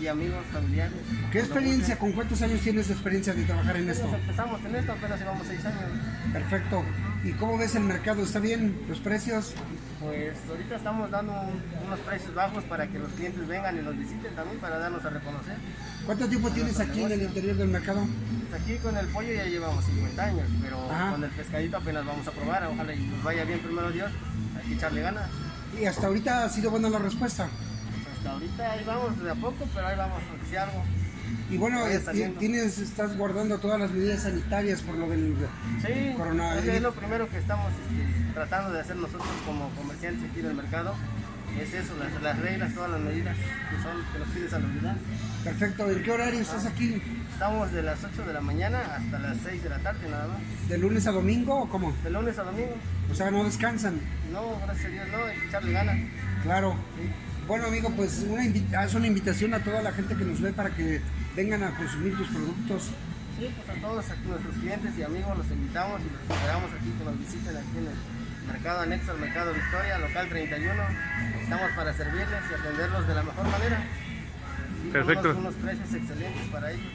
y 0.00 0.06
amigos, 0.08 0.44
familiares. 0.52 0.94
¿Qué 1.30 1.38
experiencia, 1.40 1.96
con 1.98 2.12
cuántos 2.12 2.42
años 2.42 2.60
tienes 2.60 2.88
de 2.88 2.94
experiencia 2.94 3.34
de 3.34 3.44
trabajar 3.44 3.76
en 3.76 3.88
esto? 3.88 4.12
Empezamos 4.14 4.64
en 4.64 4.74
esto, 4.76 4.92
apenas 4.92 5.20
llevamos 5.20 5.46
seis 5.46 5.64
años. 5.64 5.82
Perfecto. 6.32 6.84
¿Y 7.24 7.32
cómo 7.32 7.56
ves 7.56 7.76
el 7.76 7.84
mercado? 7.84 8.22
¿Está 8.24 8.40
bien? 8.40 8.76
¿Los 8.88 8.98
precios? 8.98 9.54
Pues 10.00 10.36
ahorita 10.50 10.74
estamos 10.74 11.08
dando 11.12 11.32
un- 11.32 11.86
unos 11.86 12.00
precios 12.00 12.34
bajos 12.34 12.64
para 12.64 12.88
que 12.88 12.98
los 12.98 13.12
clientes 13.12 13.46
vengan 13.46 13.78
y 13.78 13.82
nos 13.82 13.96
visiten 13.96 14.34
también 14.34 14.58
para 14.58 14.78
darnos 14.78 15.04
a 15.04 15.10
reconocer. 15.10 15.54
¿Cuánto 16.04 16.26
tiempo 16.26 16.50
tienes 16.50 16.80
aquí 16.80 17.02
en 17.04 17.12
el 17.12 17.22
interior 17.22 17.54
del 17.56 17.68
mercado? 17.68 18.04
Pues 18.50 18.60
aquí 18.60 18.74
con 18.78 18.96
el 18.96 19.06
pollo 19.06 19.32
ya 19.32 19.44
llevamos 19.44 19.84
50 19.84 20.24
años, 20.24 20.48
pero 20.60 20.90
Ajá. 20.90 21.12
con 21.12 21.22
el 21.22 21.30
pescadito 21.30 21.76
apenas 21.76 22.04
vamos 22.04 22.26
a 22.26 22.32
probar. 22.32 22.64
Ojalá 22.66 22.92
y 22.92 23.06
nos 23.06 23.22
vaya 23.22 23.44
bien 23.44 23.60
primero 23.60 23.92
Dios, 23.92 24.10
hay 24.62 24.68
que 24.68 24.74
echarle 24.74 25.02
ganas. 25.02 25.28
Y 25.78 25.84
hasta 25.86 26.06
ahorita 26.06 26.44
ha 26.44 26.48
sido 26.48 26.70
buena 26.70 26.88
la 26.88 26.98
respuesta. 26.98 27.48
Pues 27.48 28.16
hasta 28.16 28.30
ahorita 28.32 28.72
ahí 28.72 28.84
vamos 28.84 29.22
de 29.22 29.30
a 29.30 29.34
poco, 29.34 29.66
pero 29.74 29.86
ahí 29.86 29.96
vamos, 29.96 30.22
aunque 30.30 30.46
sea 30.46 30.64
algo. 30.64 30.84
Y 31.50 31.56
bueno, 31.56 31.80
tienes, 32.38 32.78
estás 32.78 33.16
guardando 33.16 33.58
todas 33.58 33.80
las 33.80 33.90
medidas 33.90 34.22
sanitarias 34.22 34.80
por 34.82 34.94
lo 34.96 35.08
del... 35.08 35.36
Sí, 35.80 36.14
Coronavirus. 36.16 36.68
es 36.68 36.82
lo 36.82 36.92
primero 36.92 37.28
que 37.28 37.38
estamos 37.38 37.70
este, 37.72 38.32
tratando 38.32 38.72
de 38.72 38.80
hacer 38.80 38.96
nosotros 38.96 39.28
como 39.46 39.68
comerciantes 39.70 40.30
aquí 40.30 40.40
del 40.40 40.54
mercado. 40.54 40.94
Es 41.60 41.74
eso, 41.74 41.94
las, 41.98 42.22
las 42.22 42.38
reglas, 42.38 42.74
todas 42.74 42.90
las 42.90 43.00
medidas 43.00 43.36
que 43.36 43.82
son 43.82 43.96
que 44.12 44.18
nos 44.18 44.28
pide 44.28 44.48
salubridad. 44.48 44.96
Perfecto. 45.44 45.90
¿En 45.90 46.02
qué 46.02 46.10
horario 46.10 46.40
estás 46.40 46.66
aquí? 46.66 47.02
Estamos 47.32 47.72
de 47.72 47.82
las 47.82 48.02
8 48.04 48.26
de 48.26 48.32
la 48.32 48.40
mañana 48.40 48.80
hasta 48.96 49.18
las 49.18 49.36
6 49.44 49.62
de 49.62 49.68
la 49.68 49.78
tarde 49.78 50.08
nada 50.08 50.28
más. 50.28 50.68
¿De 50.68 50.78
lunes 50.78 51.06
a 51.06 51.12
domingo 51.12 51.62
o 51.62 51.68
cómo? 51.68 51.92
De 52.02 52.10
lunes 52.10 52.38
a 52.38 52.44
domingo. 52.44 52.74
O 53.10 53.14
sea, 53.14 53.30
no 53.30 53.44
descansan. 53.44 54.00
No, 54.32 54.58
gracias 54.64 54.86
a 54.86 54.88
Dios, 54.88 55.08
no, 55.10 55.24
hay 55.24 55.38
que 55.38 55.46
echarle 55.46 55.72
ganas. 55.72 55.96
Claro. 56.42 56.76
Bueno, 57.46 57.66
amigo, 57.66 57.90
pues 57.96 58.24
una 58.28 58.42
haz 58.78 58.94
una 58.94 59.06
invitación 59.06 59.52
a 59.54 59.58
toda 59.62 59.82
la 59.82 59.92
gente 59.92 60.14
que 60.14 60.24
nos 60.24 60.40
ve 60.40 60.52
para 60.52 60.70
que 60.70 61.00
vengan 61.34 61.62
a 61.64 61.76
consumir 61.76 62.16
tus 62.16 62.28
productos. 62.28 62.90
Sí, 63.38 63.50
pues 63.56 63.78
a 63.78 63.80
todos 63.80 64.10
aquí, 64.10 64.28
nuestros 64.28 64.54
clientes 64.56 64.92
y 64.96 65.02
amigos 65.02 65.36
los 65.36 65.50
invitamos 65.50 66.00
y 66.00 66.12
los 66.12 66.38
esperamos 66.38 66.70
aquí 66.72 66.90
que 66.96 67.04
nos 67.04 67.18
visiten 67.18 67.56
aquí 67.56 67.78
en 67.78 67.86
el 67.86 68.11
mercado 68.46 68.80
anexo 68.80 69.12
al 69.12 69.18
mercado 69.18 69.52
Victoria, 69.54 69.98
local 69.98 70.28
31. 70.28 70.82
Estamos 71.42 71.70
para 71.72 71.92
servirles 71.92 72.40
y 72.50 72.54
atenderlos 72.54 73.08
de 73.08 73.14
la 73.14 73.22
mejor 73.22 73.48
manera. 73.48 73.84
Y 74.86 74.90
Perfecto. 74.90 75.30
Unos, 75.30 75.36
unos 75.38 75.54
precios 75.54 75.94
excelentes 75.94 76.48
para 76.50 76.72
ellos. 76.72 76.92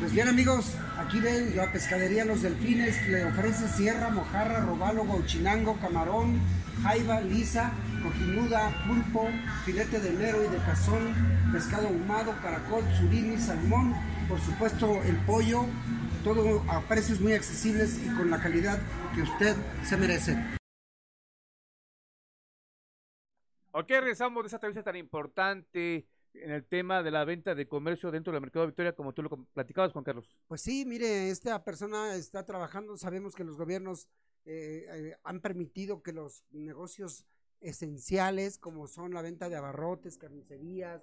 Pues 0.00 0.12
bien 0.12 0.28
amigos, 0.28 0.76
aquí 0.98 1.20
ven 1.20 1.54
la 1.54 1.70
pescadería 1.70 2.24
Los 2.24 2.40
Delfines, 2.40 3.06
le 3.06 3.26
ofrece 3.26 3.68
sierra, 3.68 4.08
mojarra, 4.08 4.60
robalo, 4.60 5.04
gauchinango, 5.04 5.78
camarón, 5.78 6.40
jaiba, 6.82 7.20
lisa, 7.20 7.70
cojinuda, 8.02 8.70
pulpo, 8.86 9.28
filete 9.66 10.00
de 10.00 10.10
mero 10.12 10.42
y 10.42 10.48
de 10.48 10.56
cazón, 10.64 11.52
pescado 11.52 11.88
ahumado, 11.88 12.34
caracol, 12.40 12.82
surimi, 12.98 13.36
salmón, 13.36 13.94
por 14.26 14.40
supuesto 14.40 15.02
el 15.04 15.16
pollo, 15.16 15.66
todo 16.24 16.64
a 16.70 16.80
precios 16.80 17.20
muy 17.20 17.34
accesibles 17.34 17.98
y 18.02 18.08
con 18.16 18.30
la 18.30 18.40
calidad 18.40 18.78
que 19.14 19.20
usted 19.20 19.54
se 19.84 19.98
merece. 19.98 20.59
Ok, 23.72 23.88
regresamos 23.88 24.42
de 24.42 24.48
esa 24.48 24.56
entrevista 24.56 24.82
tan 24.82 24.96
importante 24.96 26.04
en 26.34 26.50
el 26.50 26.64
tema 26.64 27.04
de 27.04 27.12
la 27.12 27.24
venta 27.24 27.54
de 27.54 27.68
comercio 27.68 28.10
dentro 28.10 28.32
del 28.32 28.40
mercado 28.40 28.66
Victoria, 28.66 28.94
como 28.94 29.12
tú 29.12 29.22
lo 29.22 29.30
platicabas, 29.30 29.92
Juan 29.92 30.04
Carlos. 30.04 30.36
Pues 30.48 30.60
sí, 30.60 30.84
mire, 30.84 31.30
esta 31.30 31.62
persona 31.62 32.16
está 32.16 32.44
trabajando, 32.44 32.96
sabemos 32.96 33.34
que 33.34 33.44
los 33.44 33.56
gobiernos 33.56 34.08
eh, 34.44 34.86
eh, 34.88 35.16
han 35.22 35.40
permitido 35.40 36.02
que 36.02 36.12
los 36.12 36.44
negocios 36.50 37.26
esenciales, 37.60 38.58
como 38.58 38.88
son 38.88 39.14
la 39.14 39.22
venta 39.22 39.48
de 39.48 39.56
abarrotes, 39.56 40.18
carnicerías, 40.18 41.02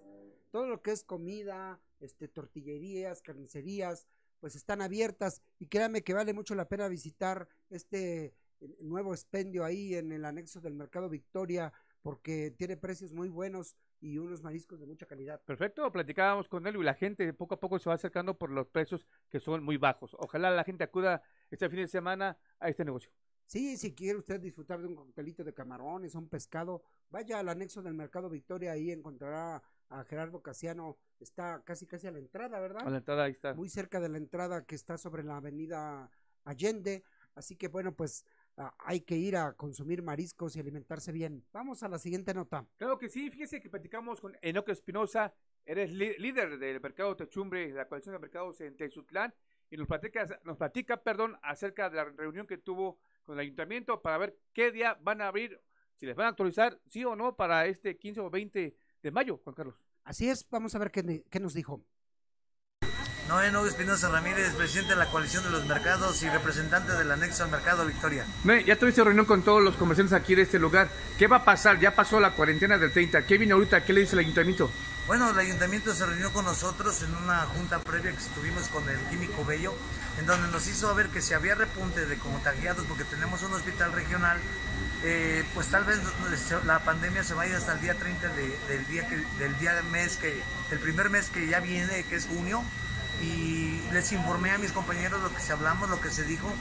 todo 0.51 0.67
lo 0.67 0.81
que 0.81 0.91
es 0.91 1.03
comida, 1.03 1.79
este, 2.01 2.27
tortillerías, 2.27 3.21
carnicerías, 3.21 4.07
pues 4.41 4.55
están 4.55 4.81
abiertas 4.81 5.41
y 5.59 5.67
créame 5.67 6.03
que 6.03 6.13
vale 6.13 6.33
mucho 6.33 6.53
la 6.53 6.67
pena 6.67 6.89
visitar 6.89 7.47
este 7.69 8.33
nuevo 8.79 9.13
expendio 9.13 9.63
ahí 9.63 9.95
en 9.95 10.11
el 10.11 10.25
anexo 10.25 10.59
del 10.59 10.73
mercado 10.73 11.09
Victoria 11.09 11.71
porque 12.01 12.51
tiene 12.57 12.77
precios 12.77 13.13
muy 13.13 13.29
buenos 13.29 13.75
y 13.99 14.17
unos 14.17 14.43
mariscos 14.43 14.79
de 14.79 14.85
mucha 14.85 15.05
calidad. 15.05 15.41
Perfecto, 15.43 15.91
platicábamos 15.91 16.47
con 16.47 16.65
él 16.67 16.75
y 16.75 16.83
la 16.83 16.93
gente 16.93 17.33
poco 17.33 17.55
a 17.55 17.59
poco 17.59 17.79
se 17.79 17.89
va 17.89 17.95
acercando 17.95 18.37
por 18.37 18.51
los 18.51 18.67
precios 18.67 19.05
que 19.29 19.39
son 19.39 19.63
muy 19.63 19.77
bajos. 19.77 20.15
Ojalá 20.19 20.51
la 20.51 20.63
gente 20.63 20.83
acuda 20.83 21.21
este 21.51 21.69
fin 21.69 21.79
de 21.79 21.87
semana 21.87 22.37
a 22.59 22.69
este 22.69 22.85
negocio. 22.85 23.11
Sí, 23.47 23.77
si 23.77 23.95
quiere 23.95 24.19
usted 24.19 24.41
disfrutar 24.41 24.81
de 24.81 24.87
un 24.87 24.95
coctelito 24.95 25.41
de 25.41 25.53
camarones, 25.53 26.15
un 26.15 26.27
pescado, 26.27 26.83
vaya 27.09 27.39
al 27.39 27.47
anexo 27.47 27.81
del 27.81 27.93
Mercado 27.93 28.29
Victoria, 28.29 28.73
ahí 28.73 28.91
encontrará 28.91 29.63
a 29.87 30.03
Gerardo 30.03 30.41
Casiano, 30.41 30.97
está 31.21 31.63
casi 31.63 31.87
casi 31.87 32.07
a 32.07 32.11
la 32.11 32.19
entrada, 32.19 32.59
¿verdad? 32.59 32.85
A 32.85 32.89
la 32.89 32.97
entrada, 32.97 33.23
ahí 33.23 33.31
está. 33.31 33.53
Muy 33.53 33.69
cerca 33.69 34.01
de 34.01 34.09
la 34.09 34.17
entrada 34.17 34.65
que 34.65 34.75
está 34.75 34.97
sobre 34.97 35.23
la 35.23 35.37
avenida 35.37 36.11
Allende, 36.43 37.05
así 37.35 37.55
que 37.55 37.69
bueno, 37.69 37.95
pues 37.95 38.25
hay 38.79 39.01
que 39.01 39.15
ir 39.15 39.37
a 39.37 39.53
consumir 39.53 40.01
mariscos 40.01 40.55
y 40.55 40.59
alimentarse 40.59 41.11
bien. 41.11 41.45
Vamos 41.51 41.83
a 41.83 41.87
la 41.87 41.99
siguiente 41.99 42.33
nota. 42.33 42.65
Claro 42.77 42.97
que 42.97 43.09
sí, 43.09 43.29
fíjese 43.29 43.61
que 43.61 43.69
platicamos 43.69 44.19
con 44.19 44.35
Enoque 44.41 44.71
Espinosa, 44.71 45.33
eres 45.65 45.91
líder 45.91 46.57
del 46.57 46.81
mercado 46.81 47.15
Techumbre, 47.15 47.67
de 47.67 47.73
la 47.73 47.87
coalición 47.87 48.13
de 48.13 48.19
mercados 48.19 48.59
en 48.61 48.75
Tezutlán, 48.75 49.33
y 49.69 49.77
nos 49.77 49.87
platica, 49.87 50.25
nos 50.43 50.57
platica 50.57 51.03
perdón, 51.03 51.37
acerca 51.43 51.89
de 51.89 51.97
la 51.97 52.05
reunión 52.05 52.47
que 52.47 52.57
tuvo 52.57 52.99
con 53.25 53.35
el 53.35 53.41
ayuntamiento 53.41 54.01
para 54.01 54.17
ver 54.17 54.37
qué 54.53 54.71
día 54.71 54.97
van 55.01 55.21
a 55.21 55.27
abrir, 55.27 55.61
si 55.95 56.05
les 56.05 56.15
van 56.15 56.27
a 56.27 56.29
actualizar, 56.29 56.79
sí 56.87 57.03
o 57.03 57.15
no, 57.15 57.35
para 57.35 57.65
este 57.67 57.97
15 57.97 58.21
o 58.21 58.29
20 58.29 58.75
de 59.03 59.11
mayo, 59.11 59.39
Juan 59.43 59.55
Carlos. 59.55 59.75
Así 60.03 60.29
es, 60.29 60.47
vamos 60.49 60.73
a 60.73 60.79
ver 60.79 60.91
qué, 60.91 61.25
qué 61.29 61.39
nos 61.39 61.53
dijo. 61.53 61.83
Noé 63.27 63.51
Nuevo 63.51 63.67
Espinosa 63.67 64.07
Ramírez, 64.07 64.53
presidente 64.53 64.93
de 64.93 64.99
la 64.99 65.07
coalición 65.07 65.43
de 65.43 65.49
los 65.49 65.65
mercados 65.65 66.23
y 66.23 66.29
representante 66.29 66.93
del 66.93 67.11
anexo 67.11 67.43
al 67.43 67.51
mercado 67.51 67.85
Victoria. 67.85 68.25
Noé, 68.45 68.63
ya 68.63 68.77
tuviste 68.77 69.03
reunión 69.03 69.25
con 69.25 69.41
todos 69.41 69.61
los 69.61 69.75
comerciantes 69.75 70.13
aquí 70.13 70.33
de 70.33 70.43
este 70.43 70.57
lugar. 70.59 70.89
¿Qué 71.17 71.27
va 71.27 71.37
a 71.37 71.43
pasar? 71.43 71.77
Ya 71.77 71.93
pasó 71.93 72.21
la 72.21 72.31
cuarentena 72.31 72.77
del 72.77 72.89
30. 72.89 73.23
¿Qué 73.23 73.37
viene 73.37 73.51
ahorita? 73.51 73.83
¿Qué 73.83 73.91
le 73.91 74.01
dice 74.01 74.15
el 74.15 74.19
ayuntamiento? 74.19 74.71
Bueno, 75.07 75.29
el 75.29 75.39
ayuntamiento 75.39 75.93
se 75.93 76.05
reunió 76.05 76.31
con 76.31 76.45
nosotros 76.45 77.03
en 77.03 77.13
una 77.15 77.41
junta 77.41 77.79
previa 77.79 78.11
que 78.11 78.17
estuvimos 78.17 78.69
con 78.69 78.87
el 78.87 78.99
químico 79.09 79.43
Bello, 79.43 79.73
en 80.19 80.25
donde 80.25 80.47
nos 80.47 80.65
hizo 80.67 80.95
ver 80.95 81.09
que 81.09 81.21
si 81.21 81.33
había 81.33 81.55
repunte 81.55 82.05
de 82.05 82.17
contagiados, 82.17 82.85
porque 82.87 83.03
tenemos 83.03 83.43
un 83.43 83.53
hospital 83.53 83.91
regional, 83.91 84.37
eh, 85.03 85.43
pues 85.53 85.67
tal 85.67 85.83
vez 85.83 85.99
la 86.65 86.79
pandemia 86.79 87.25
se 87.25 87.33
vaya 87.33 87.57
hasta 87.57 87.73
el 87.73 87.81
día 87.81 87.93
30 87.93 88.29
del 88.29 88.87
día 88.87 89.05
que, 89.07 89.17
del 89.37 89.57
día 89.59 89.81
mes 89.91 90.15
que, 90.15 90.41
del 90.69 90.79
primer 90.79 91.09
mes 91.09 91.29
que 91.29 91.45
ya 91.47 91.59
viene, 91.59 92.03
que 92.03 92.15
es 92.15 92.25
junio, 92.25 92.63
y 93.21 93.81
les 93.91 94.11
informé 94.11 94.51
a 94.51 94.57
mis 94.57 94.71
compañeros 94.71 95.21
lo 95.21 95.33
que 95.33 95.41
se 95.41 95.53
hablamos, 95.53 95.89
lo 95.89 95.99
que 95.99 96.11
se 96.11 96.23
dijo, 96.23 96.51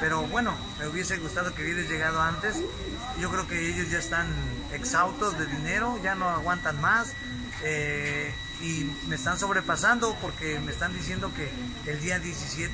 pero 0.00 0.22
bueno, 0.22 0.54
me 0.78 0.86
hubiese 0.86 1.16
gustado 1.18 1.54
que 1.54 1.62
hubieras 1.62 1.88
llegado 1.88 2.20
antes. 2.20 2.56
Yo 3.18 3.30
creo 3.30 3.46
que 3.46 3.68
ellos 3.70 3.90
ya 3.90 3.98
están 3.98 4.26
exhaustos 4.72 5.38
de 5.38 5.46
dinero, 5.46 5.98
ya 6.02 6.14
no 6.14 6.28
aguantan 6.28 6.80
más 6.80 7.14
eh, 7.62 8.34
y 8.60 8.90
me 9.08 9.16
están 9.16 9.38
sobrepasando 9.38 10.16
porque 10.20 10.58
me 10.60 10.72
están 10.72 10.92
diciendo 10.92 11.32
que 11.34 11.50
el 11.90 12.00
día 12.00 12.18
17 12.18 12.72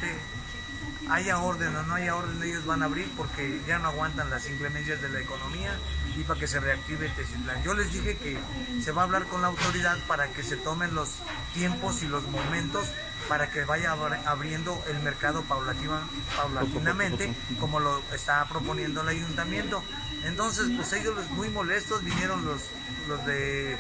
haya 1.11 1.38
orden 1.38 1.74
o 1.74 1.83
no 1.85 1.94
haya 1.94 2.16
orden, 2.16 2.42
ellos 2.42 2.66
van 2.66 2.83
a 2.83 2.87
abrir 2.87 3.09
porque 3.16 3.61
ya 3.66 3.79
no 3.79 3.88
aguantan 3.88 4.31
las 4.31 4.48
inclemencias 4.48 5.01
de 5.01 5.09
la 5.09 5.20
economía 5.20 5.70
y 6.16 6.22
para 6.24 6.38
que 6.38 6.46
se 6.46 6.61
reactive 6.61 7.09
Teciutlán. 7.11 7.62
Yo 7.62 7.74
les 7.74 7.92
dije 7.92 8.16
que 8.16 8.38
se 8.83 8.92
va 8.92 9.03
a 9.03 9.05
hablar 9.05 9.24
con 9.24 9.40
la 9.40 9.48
autoridad 9.48 9.96
para 10.07 10.29
que 10.29 10.42
se 10.42 10.57
tomen 10.57 10.94
los 10.94 11.16
tiempos 11.55 12.03
y 12.03 12.07
los 12.07 12.27
momentos 12.29 12.88
para 13.29 13.51
que 13.51 13.64
vaya 13.64 13.95
abriendo 14.27 14.83
el 14.88 14.99
mercado 15.01 15.43
paulatinamente, 15.43 17.33
como 17.61 17.81
lo 17.81 18.03
está 18.12 18.45
proponiendo 18.49 19.03
el 19.03 19.09
ayuntamiento. 19.09 19.83
Entonces, 20.25 20.67
pues 20.75 20.93
ellos 20.95 21.14
muy 21.31 21.49
molestos, 21.51 22.03
vinieron 22.03 22.45
los, 22.45 22.62
los 23.09 23.25
de 23.27 23.77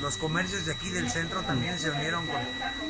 los 0.00 0.16
comercios 0.16 0.66
de 0.66 0.72
aquí 0.72 0.90
del 0.90 1.10
centro 1.10 1.42
también 1.42 1.78
se 1.78 1.90
unieron 1.90 2.26
con, 2.26 2.40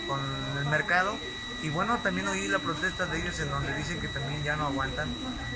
con 0.07 0.21
el 0.59 0.67
mercado 0.67 1.19
y 1.63 1.71
bueno, 1.71 1.97
también 2.03 2.27
oí 2.27 2.49
la 2.49 2.59
protesta 2.59 3.07
de 3.07 3.21
ellos 3.21 3.39
en 3.39 3.49
donde 3.49 3.73
dicen 3.75 4.01
que 4.01 4.09
también 4.09 4.43
ya 4.43 4.57
no 4.57 4.67
aguantan, 4.67 5.09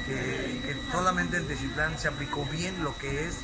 que, 0.06 0.76
solamente 0.92 1.36
en 1.36 1.48
Teciutlán 1.48 1.98
se 1.98 2.06
aplicó 2.06 2.44
bien 2.44 2.84
lo 2.84 2.96
que 2.96 3.26
es 3.26 3.38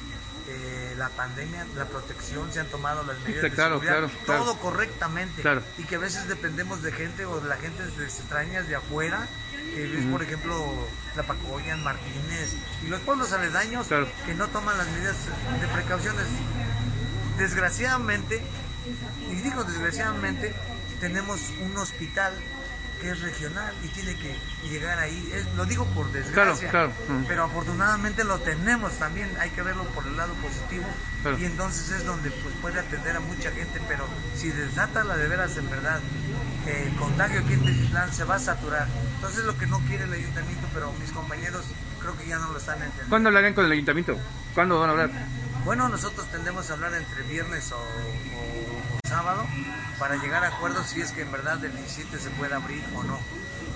eh, 0.48 0.94
la 0.96 1.09
pandemia, 1.11 1.66
la 1.76 1.85
protección, 1.87 2.52
se 2.52 2.61
han 2.61 2.66
tomado 2.66 3.02
las 3.05 3.18
medidas 3.20 3.42
de 3.42 3.57
seguridad, 3.57 4.11
todo 4.26 4.59
correctamente. 4.59 5.42
Y 5.78 5.85
que 5.85 5.96
a 5.96 5.98
veces 5.98 6.28
dependemos 6.28 6.83
de 6.83 6.92
gente 6.92 7.24
o 7.26 7.40
de 7.40 7.48
la 7.48 7.57
gente 7.57 7.83
extrañas 8.02 8.68
de 8.68 8.76
afuera, 8.76 9.26
que 9.74 9.98
es 9.98 10.05
por 10.07 10.22
ejemplo 10.22 10.88
la 11.16 11.22
Pacoyan, 11.22 11.83
Martínez 11.83 12.55
y 12.85 12.88
los 12.88 13.00
pueblos 13.00 13.33
aledaños 13.33 13.87
que 14.26 14.35
no 14.35 14.48
toman 14.48 14.76
las 14.78 14.88
medidas 14.88 15.16
de 15.61 15.68
precauciones. 15.68 16.26
Desgraciadamente, 17.38 18.42
y 19.31 19.35
digo 19.37 19.64
desgraciadamente, 19.64 20.55
tenemos 21.00 21.40
un 21.62 21.76
hospital 21.78 22.35
es 23.10 23.20
regional 23.20 23.74
y 23.82 23.88
tiene 23.88 24.16
que 24.16 24.36
llegar 24.68 24.98
ahí. 24.98 25.30
Es, 25.34 25.46
lo 25.54 25.64
digo 25.64 25.84
por 25.86 26.10
desgracia, 26.12 26.90
pero 27.28 27.44
afortunadamente 27.44 28.24
lo 28.24 28.38
tenemos 28.40 28.92
también, 28.98 29.30
hay 29.38 29.50
que 29.50 29.62
verlo 29.62 29.84
por 29.86 30.06
el 30.06 30.16
lado 30.16 30.34
positivo 30.34 30.86
y 31.38 31.44
entonces 31.44 31.90
es 31.90 32.04
donde 32.04 32.30
pues, 32.30 32.54
puede 32.60 32.80
atender 32.80 33.16
a 33.16 33.20
mucha 33.20 33.50
gente, 33.50 33.80
pero 33.88 34.06
si 34.36 34.48
desata 34.50 35.04
la 35.04 35.16
de 35.16 35.28
veras 35.28 35.56
en 35.56 35.70
verdad, 35.70 36.00
el 36.66 36.94
contagio 36.96 37.40
aquí 37.40 37.54
en 37.54 37.64
Tezislán 37.64 38.12
se 38.12 38.24
va 38.24 38.36
a 38.36 38.38
saturar. 38.38 38.86
Entonces 39.16 39.44
lo 39.44 39.56
que 39.56 39.66
no 39.66 39.78
quiere 39.80 40.04
el 40.04 40.12
ayuntamiento, 40.12 40.68
pero 40.72 40.92
mis 41.00 41.10
compañeros 41.12 41.64
creo 42.00 42.16
que 42.18 42.26
ya 42.26 42.38
no 42.38 42.50
lo 42.50 42.58
están 42.58 42.76
entendiendo. 42.76 43.08
¿Cuándo 43.08 43.28
hablarán 43.28 43.54
con 43.54 43.64
el 43.64 43.72
ayuntamiento? 43.72 44.16
¿Cuándo 44.54 44.80
van 44.80 44.88
a 44.88 44.92
hablar? 44.92 45.10
Bueno, 45.64 45.88
nosotros 45.88 46.26
tendemos 46.30 46.68
a 46.70 46.72
hablar 46.74 46.92
entre 46.94 47.22
viernes 47.22 47.70
o 47.70 47.78
sábado 49.12 49.46
para 49.98 50.16
llegar 50.16 50.42
a 50.42 50.48
acuerdos 50.48 50.87
si 50.87 51.03
es 51.03 51.12
que 51.12 51.20
en 51.20 51.31
verdad 51.31 51.62
el 51.62 51.77
17 51.77 52.18
se 52.18 52.31
puede 52.31 52.55
abrir 52.55 52.83
o 52.96 53.03
no. 53.03 53.20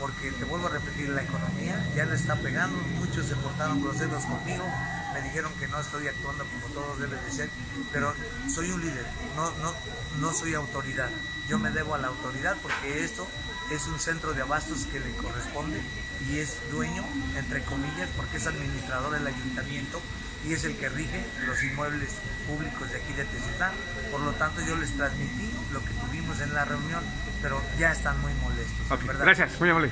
Porque 0.01 0.33
te 0.33 0.45
vuelvo 0.47 0.69
a 0.69 0.71
repetir, 0.71 1.11
la 1.11 1.23
economía 1.23 1.77
ya 1.95 2.07
le 2.07 2.17
está 2.17 2.37
pegando, 2.37 2.79
muchos 2.99 3.27
se 3.27 3.37
portaron 3.37 3.83
groseros 3.83 4.25
conmigo, 4.25 4.65
me 5.13 5.21
dijeron 5.21 5.53
que 5.61 5.69
no 5.69 5.79
estoy 5.79 6.09
actuando 6.09 6.45
como 6.45 6.75
todo 6.75 6.97
debe 6.97 7.17
de 7.17 7.31
ser, 7.31 7.51
pero 7.93 8.15
soy 8.53 8.71
un 8.71 8.81
líder, 8.81 9.07
no, 9.37 9.51
no, 9.63 9.75
no 10.21 10.33
soy 10.33 10.55
autoridad. 10.55 11.11
Yo 11.49 11.59
me 11.59 11.71
debo 11.71 11.95
a 11.95 11.99
la 11.99 12.09
autoridad 12.09 12.57
porque 12.63 13.05
esto 13.05 13.27
es 13.71 13.87
un 13.87 13.99
centro 13.99 14.33
de 14.33 14.41
abastos 14.41 14.87
que 14.87 15.01
le 15.01 15.15
corresponde 15.17 15.83
y 16.31 16.39
es 16.39 16.57
dueño, 16.71 17.05
entre 17.37 17.63
comillas, 17.63 18.09
porque 18.17 18.39
es 18.39 18.47
administrador 18.47 19.13
del 19.13 19.27
ayuntamiento 19.27 20.01
y 20.47 20.53
es 20.53 20.65
el 20.65 20.77
que 20.79 20.89
rige 20.89 21.25
los 21.47 21.63
inmuebles 21.65 22.21
públicos 22.47 22.91
de 22.93 22.99
aquí 22.99 23.13
de 23.15 23.25
Teciutlán. 23.25 23.75
Por 24.13 24.21
lo 24.21 24.33
tanto, 24.33 24.61
yo 24.67 24.77
les 24.77 24.97
transmití 24.97 25.51
lo 25.73 25.81
que 25.81 25.93
tuvimos 25.95 26.41
en 26.41 26.55
la 26.55 26.65
reunión, 26.65 27.03
pero 27.43 27.61
ya 27.79 27.91
están 27.91 28.21
muy 28.21 28.33
molestos. 28.35 29.19
gracias, 29.19 29.59
muy 29.59 29.71
amable. 29.71 29.91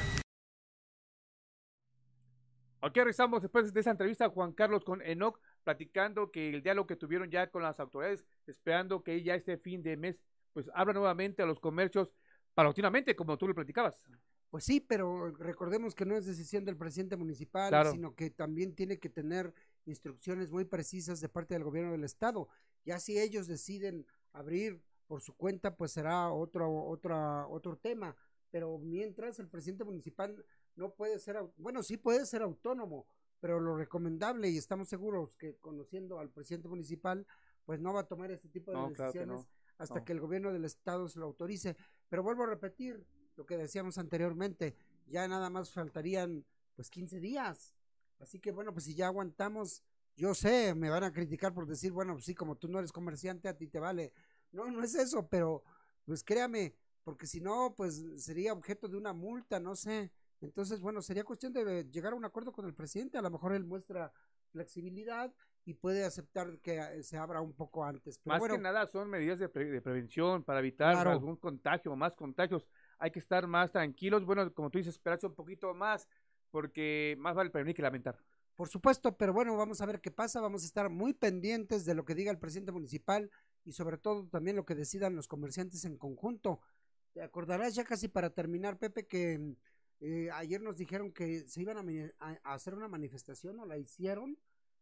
Ok, 2.81 2.97
regresamos 2.97 3.43
después 3.43 3.73
de 3.73 3.81
esa 3.81 3.91
entrevista 3.91 4.29
Juan 4.29 4.53
Carlos 4.53 4.85
con 4.85 5.03
Enoch, 5.03 5.41
platicando 5.65 6.31
que 6.31 6.51
el 6.51 6.63
diálogo 6.63 6.87
que 6.87 6.97
tuvieron 6.97 7.31
ya 7.31 7.51
con 7.51 7.63
las 7.63 7.81
autoridades, 7.81 8.25
esperando 8.47 9.03
que 9.03 9.23
ya 9.23 9.35
este 9.35 9.57
fin 9.57 9.83
de 9.83 9.97
mes, 9.97 10.21
pues 10.53 10.71
abra 10.75 10.93
nuevamente 10.93 11.43
a 11.43 11.47
los 11.47 11.59
comercios 11.59 12.13
paulatinamente, 12.53 13.17
como 13.17 13.37
tú 13.39 13.49
lo 13.49 13.55
platicabas. 13.55 14.07
Pues 14.51 14.65
sí, 14.65 14.81
pero 14.81 15.33
recordemos 15.33 15.97
que 15.97 16.05
no 16.05 16.15
es 16.15 16.27
decisión 16.27 16.65
del 16.65 16.77
presidente 16.77 17.17
municipal, 17.17 17.91
sino 17.91 18.15
que 18.15 18.31
también 18.31 18.75
tiene 18.77 19.01
que 19.01 19.09
tener 19.09 19.53
instrucciones 19.87 20.51
muy 20.51 20.65
precisas 20.65 21.21
de 21.21 21.29
parte 21.29 21.55
del 21.55 21.65
gobierno 21.65 21.93
del 21.93 22.05
estado. 22.05 22.49
Ya 22.85 22.99
si 22.99 23.19
ellos 23.19 23.47
deciden 23.47 24.07
abrir 24.33 24.83
por 25.07 25.21
su 25.21 25.35
cuenta, 25.37 25.77
pues 25.77 25.93
será 25.93 26.33
otro, 26.33 26.73
otro, 26.87 27.49
otro 27.51 27.77
tema. 27.77 28.17
pero 28.51 28.79
mientras 28.79 29.39
el 29.41 29.49
presidente 29.49 29.85
municipal 29.85 30.45
no 30.77 30.95
puede 30.95 31.19
ser, 31.19 31.37
bueno, 31.57 31.83
sí 31.83 31.97
puede 31.97 32.25
ser 32.25 32.43
autónomo, 32.43 33.07
pero 33.41 33.59
lo 33.61 33.77
recomendable 33.77 34.49
y 34.49 34.57
estamos 34.57 34.89
seguros 34.89 35.37
que 35.37 35.57
conociendo 35.57 36.21
al 36.21 36.31
presidente 36.31 36.69
municipal, 36.69 37.27
pues 37.65 37.81
no 37.81 37.93
va 37.93 38.01
a 38.01 38.07
tomar 38.07 38.31
ese 38.31 38.49
tipo 38.49 38.71
de 38.71 38.77
No, 38.77 38.93
claro 38.93 39.13
que 39.13 39.19
decisiones 39.19 39.47
no, 39.47 39.49
hasta 39.79 39.99
no. 39.99 40.05
que 40.05 40.13
el 40.13 40.21
gobierno 40.21 40.53
del 40.53 40.65
estado 40.65 41.09
se 41.09 41.19
lo 41.19 41.27
autorice. 41.27 41.77
Pero 42.09 42.23
vuelvo 42.23 42.45
a 42.45 42.47
repetir 42.47 43.05
lo 43.37 43.45
que 43.45 43.57
decíamos 43.57 43.99
anteriormente, 43.99 44.77
ya 45.07 45.27
nada 45.27 45.51
más 45.51 45.73
faltarían 45.73 46.45
pues 46.77 46.91
15 46.91 47.21
días. 47.21 47.75
Así 48.25 48.41
que 48.41 48.53
bueno, 48.53 48.73
pues 48.73 48.87
si 48.87 48.95
ya 48.95 49.07
aguantamos, 49.09 49.83
yo 50.17 50.35
sé, 50.35 50.75
me 50.75 50.89
van 50.89 51.05
a 51.05 51.13
criticar 51.13 51.53
por 51.53 51.67
decir, 51.67 51.93
bueno, 51.93 52.15
pues 52.15 52.25
sí, 52.25 52.35
como 52.35 52.57
tú 52.57 52.69
no 52.69 52.79
eres 52.79 52.91
comerciante, 52.91 53.49
a 53.49 53.57
ti 53.57 53.67
te 53.69 53.79
vale. 53.79 54.13
No, 54.51 54.71
no 54.71 54.83
es 54.83 54.95
eso, 54.95 55.29
pero 55.29 55.63
pues 56.07 56.25
créame, 56.25 56.75
porque 57.03 57.27
si 57.27 57.41
no, 57.41 57.75
pues 57.77 58.03
sería 58.17 58.55
objeto 58.55 58.89
de 58.89 58.97
una 58.97 59.13
multa, 59.13 59.61
no 59.61 59.77
sé. 59.77 60.11
Entonces, 60.41 60.81
bueno, 60.81 61.03
sería 61.03 61.23
cuestión 61.23 61.53
de 61.53 61.85
llegar 61.91 62.15
a 62.15 62.17
un 62.17 62.25
acuerdo 62.25 62.51
con 62.51 62.65
el 62.65 62.75
presidente. 62.75 63.19
A 63.19 63.23
lo 63.23 63.31
mejor 63.31 63.53
él 63.53 63.65
muestra 63.65 64.11
flexibilidad 64.53 65.33
y 65.67 65.75
puede 65.75 66.05
aceptar 66.05 66.59
que 66.61 66.79
eh, 66.79 67.03
se 67.03 67.17
abra 67.19 67.41
un 67.41 67.53
poco 67.53 67.85
antes. 67.85 68.19
Pero 68.19 68.35
Más 68.35 68.41
bueno, 68.41 68.57
que 68.57 68.61
nada 68.63 68.87
son 68.87 69.11
medidas 69.11 69.39
de, 69.39 69.49
pre- 69.49 69.71
de 69.71 69.81
prevención 69.83 70.45
para 70.45 70.61
evitar 70.61 70.95
Claro. 70.95 71.11
algún 71.11 71.37
contagio 71.37 71.93
o 71.93 71.97
más 71.97 72.15
contagios. 72.17 72.69
Hay 72.99 73.11
que 73.11 73.19
estar 73.19 73.47
más 73.47 73.71
tranquilos. 73.73 74.25
Bueno, 74.25 74.53
como 74.55 74.71
tú 74.71 74.79
dices, 74.79 74.95
esperarse 74.95 75.27
un 75.27 75.35
poquito 75.35 75.75
más 75.75 76.07
porque 76.55 77.17
más 77.19 77.35
vale 77.35 77.51
prevenir 77.51 77.75
que 77.75 77.83
lamentar. 77.83 78.17
Por 78.55 78.69
supuesto, 78.69 79.17
pero 79.17 79.33
bueno, 79.33 79.57
vamos 79.57 79.81
a 79.81 79.87
ver 79.87 80.01
qué 80.01 80.13
pasa, 80.13 80.41
vamos 80.41 80.63
a 80.63 80.67
estar 80.67 80.89
muy 80.89 81.13
pendientes 81.13 81.85
de 81.85 81.95
lo 81.97 82.05
que 82.05 82.15
diga 82.15 82.31
el 82.31 82.39
presidente 82.39 82.71
municipal 82.71 83.29
y 83.65 83.73
sobre 83.73 83.99
todo 83.99 84.29
también 84.29 84.55
lo 84.55 84.65
que 84.65 84.77
decidan 84.77 85.17
los 85.17 85.27
comerciantes 85.27 85.85
en 85.85 85.99
conjunto. 85.99 86.61
Te 87.13 87.23
acordarás 87.23 87.75
ya 87.75 87.83
casi 87.83 88.07
para 88.07 88.31
terminar, 88.31 88.79
Pepe, 88.79 89.05
que 89.09 89.57
eh, 89.99 90.31
ayer 90.33 90.63
nos 90.63 90.77
dijeron 90.77 91.11
que 91.11 91.41
se 91.49 91.61
iban 91.61 91.77
a, 91.77 91.83
mani- 91.83 92.13
a- 92.21 92.39
a 92.45 92.55
hacer 92.55 92.75
una 92.77 92.87
manifestación 92.87 93.59
o 93.59 93.67
la 93.67 93.77
hicieron 93.77 94.39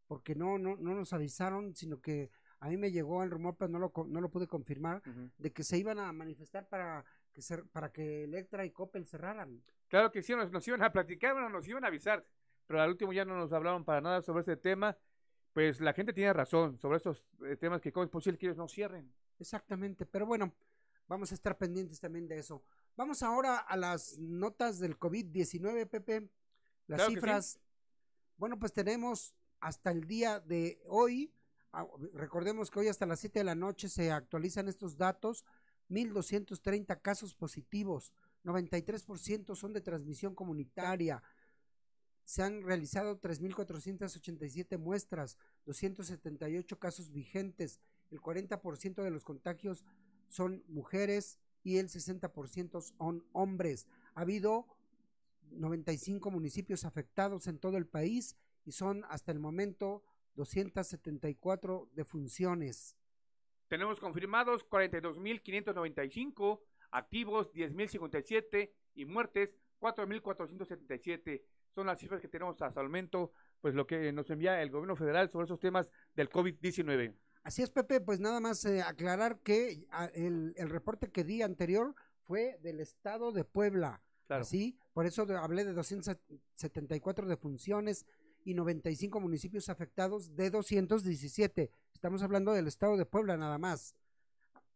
porque 0.06 0.35
no, 0.35 0.58
no, 0.58 0.76
no 0.76 0.94
nos 0.94 1.14
avisaron, 1.14 1.74
sino 1.74 2.02
que 2.02 2.28
a 2.61 2.68
mí 2.68 2.76
me 2.76 2.92
llegó 2.92 3.22
el 3.22 3.30
rumor, 3.30 3.56
pero 3.58 3.70
no 3.70 3.78
lo, 3.78 3.90
no 4.08 4.20
lo 4.20 4.28
pude 4.30 4.46
confirmar, 4.46 5.02
de 5.38 5.50
que 5.54 5.64
se 5.64 5.78
iban 5.78 5.98
a 5.98 6.12
manifestar 6.12 6.68
para 6.68 7.02
que, 7.32 7.40
cer- 7.40 7.66
para 7.72 7.90
que 7.92 8.24
Electra 8.24 8.66
y 8.66 8.72
Coppel 8.72 9.06
cerraran. 9.06 9.62
Claro 9.92 10.11
que 10.11 10.22
sí, 10.22 10.35
nos, 10.35 10.50
nos 10.50 10.66
iban 10.66 10.83
a 10.83 10.90
platicar, 10.90 11.35
bueno, 11.35 11.50
nos 11.50 11.68
iban 11.68 11.85
a 11.85 11.88
avisar, 11.88 12.26
pero 12.66 12.81
al 12.81 12.88
último 12.88 13.12
ya 13.12 13.26
no 13.26 13.37
nos 13.37 13.52
hablaron 13.52 13.85
para 13.85 14.00
nada 14.00 14.22
sobre 14.22 14.40
este 14.40 14.57
tema. 14.57 14.96
Pues 15.52 15.83
la 15.83 15.92
gente 15.92 16.14
tiene 16.14 16.33
razón 16.33 16.78
sobre 16.78 16.96
estos 16.96 17.26
eh, 17.44 17.57
temas 17.57 17.83
que 17.83 17.92
cómo 17.92 18.05
es 18.05 18.09
posible 18.09 18.38
que 18.38 18.46
ellos 18.46 18.57
no 18.57 18.68
cierren. 18.68 19.12
Exactamente, 19.38 20.07
pero 20.07 20.24
bueno, 20.24 20.50
vamos 21.09 21.31
a 21.31 21.35
estar 21.35 21.59
pendientes 21.59 22.00
también 22.00 22.26
de 22.26 22.38
eso. 22.38 22.64
Vamos 22.96 23.22
ahora 23.22 23.59
a 23.59 23.76
las 23.76 24.16
notas 24.18 24.78
del 24.78 24.98
COVID-19, 24.98 25.87
Pepe. 25.87 26.31
Las 26.87 26.96
Claro 26.96 27.09
que 27.09 27.11
sí. 27.11 27.14
cifras. 27.16 27.61
Bueno, 28.38 28.59
pues 28.59 28.72
tenemos 28.72 29.35
hasta 29.61 29.90
el 29.90 30.07
día 30.07 30.40
de 30.40 30.81
hoy, 30.87 31.35
ah, 31.74 31.87
recordemos 32.14 32.70
que 32.70 32.81
hoy 32.81 32.88
hasta 32.88 33.05
las 33.05 33.20
7 33.20 33.40
de 33.40 33.44
la 33.44 33.55
noche 33.55 33.90
se 33.90 34.11
actualizan 34.11 34.68
estos 34.68 34.96
datos, 34.96 35.44
1.230 35.90 37.02
casos 37.02 37.35
positivos, 37.35 38.14
93% 38.44 39.55
son 39.55 39.72
de 39.72 39.81
transmisión 39.81 40.35
comunitaria. 40.35 41.22
Se 42.24 42.42
han 42.42 42.62
realizado 42.62 43.20
3.487 43.20 44.78
muestras, 44.78 45.38
278 45.66 46.78
casos 46.78 47.12
vigentes, 47.12 47.81
el 48.11 48.20
40% 48.20 49.02
de 49.02 49.11
los 49.11 49.24
contagios 49.24 49.85
son 50.28 50.62
mujeres 50.68 51.38
y 51.64 51.78
el 51.78 51.88
60% 51.88 52.81
son 52.81 53.24
hombres. 53.33 53.87
Ha 54.14 54.22
habido 54.22 54.66
95 55.50 56.31
municipios 56.31 56.85
afectados 56.85 57.46
en 57.46 57.59
todo 57.59 57.76
el 57.76 57.87
país 57.87 58.37
y 58.64 58.72
son 58.72 59.05
hasta 59.09 59.33
el 59.33 59.38
momento 59.38 60.02
274 60.35 61.90
defunciones. 61.94 62.96
Tenemos 63.68 64.00
confirmados 64.00 64.68
42.595, 64.68 66.61
activos 66.92 67.52
10.057 67.52 68.70
y 68.94 69.05
muertes 69.05 69.57
4.477. 69.81 71.42
Son 71.74 71.87
las 71.87 71.98
cifras 71.98 72.20
que 72.20 72.28
tenemos 72.28 72.61
hasta 72.61 72.81
el 72.81 72.87
momento, 72.88 73.33
pues 73.61 73.74
lo 73.74 73.87
que 73.87 74.12
nos 74.12 74.28
envía 74.31 74.61
el 74.62 74.70
gobierno 74.70 74.94
federal 74.94 75.31
sobre 75.31 75.46
esos 75.46 75.59
temas 75.59 75.88
del 76.14 76.28
COVID-19. 76.28 77.14
Así 77.44 77.62
es, 77.62 77.70
Pepe, 77.70 78.00
pues 78.00 78.20
nada 78.20 78.38
más 78.40 78.64
eh, 78.66 78.83
aclarar 78.83 79.40
que 79.40 79.87
ah, 79.90 80.09
el, 80.14 80.52
el 80.57 80.70
reporte 80.70 81.11
que 81.11 81.24
di 81.24 81.42
anterior 81.42 81.94
fue 82.20 82.59
del 82.62 82.78
estado 82.81 83.33
de 83.33 83.44
Puebla. 83.44 84.00
Claro. 84.28 84.42
Así, 84.42 84.78
por 84.92 85.07
eso 85.07 85.26
de- 85.26 85.37
hablé 85.37 85.64
de 85.64 85.72
274 85.72 87.26
defunciones 87.26 88.07
y 88.44 88.55
95 88.55 89.18
municipios 89.20 89.68
afectados 89.68 90.37
de 90.37 90.50
217. 90.50 91.70
Estamos 91.94 92.22
hablando 92.22 92.52
del 92.52 92.66
estado 92.68 92.96
de 92.96 93.07
Puebla 93.07 93.37
nada 93.37 93.59
más, 93.59 93.94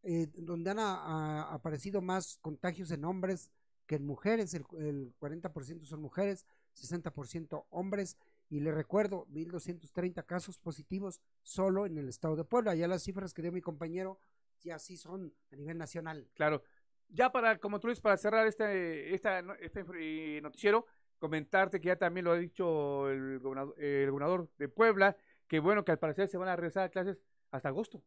eh, 0.09 0.29
donde 0.35 0.71
han 0.71 0.79
aparecido 0.79 2.01
más 2.01 2.38
contagios 2.40 2.92
en 2.92 3.05
hombres 3.05 3.51
que 3.87 3.97
en 3.97 4.07
mujeres. 4.07 4.55
El, 4.55 4.64
el 4.79 5.12
40% 5.19 5.85
son 5.85 6.01
mujeres, 6.01 6.47
60% 6.77 7.66
hombres. 7.71 8.16
Y 8.49 8.61
le 8.61 8.71
recuerdo, 8.71 9.27
1.230 9.33 10.25
casos 10.25 10.61
positivos 10.61 11.21
solo 11.42 11.87
en 11.87 11.99
el 11.99 12.09
estado 12.09 12.37
de 12.37 12.45
Puebla. 12.45 12.77
Ya 12.77 12.87
las 12.87 13.03
cifras 13.03 13.35
que 13.35 13.42
dio 13.42 13.51
mi 13.51 13.61
compañero 13.61 14.21
ya 14.61 14.79
sí 14.79 14.97
son 14.97 15.35
a 15.53 15.57
nivel 15.57 15.77
nacional. 15.77 16.29
Claro. 16.35 16.62
Ya 17.09 17.33
para, 17.33 17.59
como 17.59 17.81
tú 17.81 17.88
dices, 17.88 18.01
para 18.01 18.16
cerrar 18.16 18.47
este, 18.47 19.12
esta, 19.12 19.40
este 19.61 19.85
eh, 19.99 20.40
noticiero, 20.40 20.87
comentarte 21.19 21.81
que 21.81 21.88
ya 21.88 21.97
también 21.97 22.25
lo 22.25 22.33
ha 22.33 22.38
dicho 22.38 23.11
el 23.11 23.40
gobernador, 23.40 23.75
el 23.81 24.11
gobernador 24.11 24.49
de 24.57 24.69
Puebla, 24.69 25.16
que 25.49 25.59
bueno, 25.59 25.85
que 25.85 25.90
al 25.90 25.99
parecer 25.99 26.29
se 26.29 26.38
van 26.38 26.49
a 26.49 26.55
regresar 26.55 26.85
a 26.85 26.88
clases 26.90 27.19
hasta 27.51 27.69
agosto. 27.69 28.03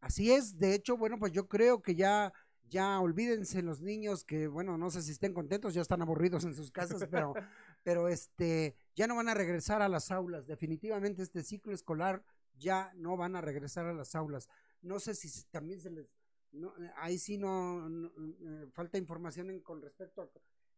Así 0.00 0.30
es, 0.32 0.58
de 0.58 0.74
hecho, 0.74 0.96
bueno, 0.96 1.18
pues 1.18 1.32
yo 1.32 1.48
creo 1.48 1.82
que 1.82 1.94
ya, 1.94 2.32
ya 2.68 3.00
olvídense 3.00 3.62
los 3.62 3.80
niños 3.80 4.24
que, 4.24 4.46
bueno, 4.46 4.76
no 4.78 4.90
sé 4.90 5.02
si 5.02 5.12
estén 5.12 5.32
contentos, 5.34 5.74
ya 5.74 5.82
están 5.82 6.02
aburridos 6.02 6.44
en 6.44 6.54
sus 6.54 6.70
casas, 6.70 7.04
pero, 7.10 7.34
pero 7.82 8.08
este, 8.08 8.76
ya 8.94 9.06
no 9.06 9.16
van 9.16 9.28
a 9.28 9.34
regresar 9.34 9.82
a 9.82 9.88
las 9.88 10.10
aulas. 10.10 10.46
Definitivamente 10.46 11.22
este 11.22 11.42
ciclo 11.42 11.72
escolar 11.72 12.22
ya 12.58 12.92
no 12.94 13.16
van 13.16 13.36
a 13.36 13.40
regresar 13.40 13.86
a 13.86 13.94
las 13.94 14.14
aulas. 14.14 14.48
No 14.82 15.00
sé 15.00 15.14
si 15.14 15.44
también 15.50 15.80
se 15.80 15.90
les, 15.90 16.06
no, 16.52 16.68
eh, 16.82 16.90
ahí 16.96 17.18
sí 17.18 17.36
no, 17.38 17.88
no, 17.88 18.08
eh, 18.18 18.66
falta 18.70 18.98
información 18.98 19.50
en- 19.50 19.60
con 19.60 19.82
respecto 19.82 20.22
a 20.22 20.30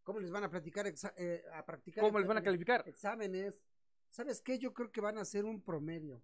cómo 0.02 0.20
les 0.20 0.30
van 0.30 0.44
a 0.44 0.50
platicar, 0.50 0.86
exa- 0.86 1.12
eh, 1.16 1.44
a 1.52 1.64
practicar. 1.66 2.02
¿Cómo 2.04 2.18
les 2.18 2.26
van 2.28 2.38
a 2.38 2.42
calificar? 2.42 2.82
Exámenes. 2.86 3.60
¿Sabes 4.08 4.40
qué? 4.40 4.58
Yo 4.58 4.72
creo 4.72 4.90
que 4.90 5.02
van 5.02 5.18
a 5.18 5.20
hacer 5.20 5.44
un 5.44 5.60
promedio 5.60 6.22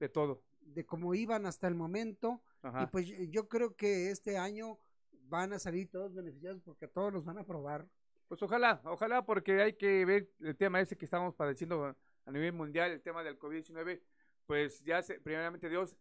De 0.00 0.08
todo. 0.08 0.42
De 0.74 0.84
cómo 0.86 1.14
iban 1.14 1.46
hasta 1.46 1.68
el 1.68 1.74
momento. 1.74 2.42
Ajá. 2.62 2.82
Y 2.82 2.86
pues 2.86 3.06
yo- 3.30 3.48
creo 3.48 3.74
que 3.76 4.10
este 4.10 4.36
año 4.38 4.78
van 5.28 5.52
a 5.52 5.58
salir 5.58 5.90
todos 5.90 6.14
beneficiados 6.14 6.60
porque 6.62 6.86
a 6.86 6.88
todos 6.88 7.12
los 7.12 7.24
van 7.24 7.38
a 7.38 7.42
aprobar. 7.42 7.86
Pues 8.28 8.42
ojalá, 8.42 8.80
ojalá, 8.84 9.24
porque 9.24 9.60
hay 9.62 9.72
que 9.74 10.04
ver 10.04 10.30
el 10.40 10.56
tema 10.56 10.80
ese 10.80 10.96
que 10.96 11.04
estamos 11.04 11.34
padeciendo 11.34 11.96
a 12.26 12.30
nivel 12.30 12.52
mundial, 12.52 12.90
el 12.90 13.00
tema 13.02 13.22
del 13.22 13.38
COVID-19, 13.38 14.02
pues 14.46 14.82
ya, 14.84 15.02
se, 15.02 15.18
primeramente 15.20 15.68
Dios, 15.68 15.96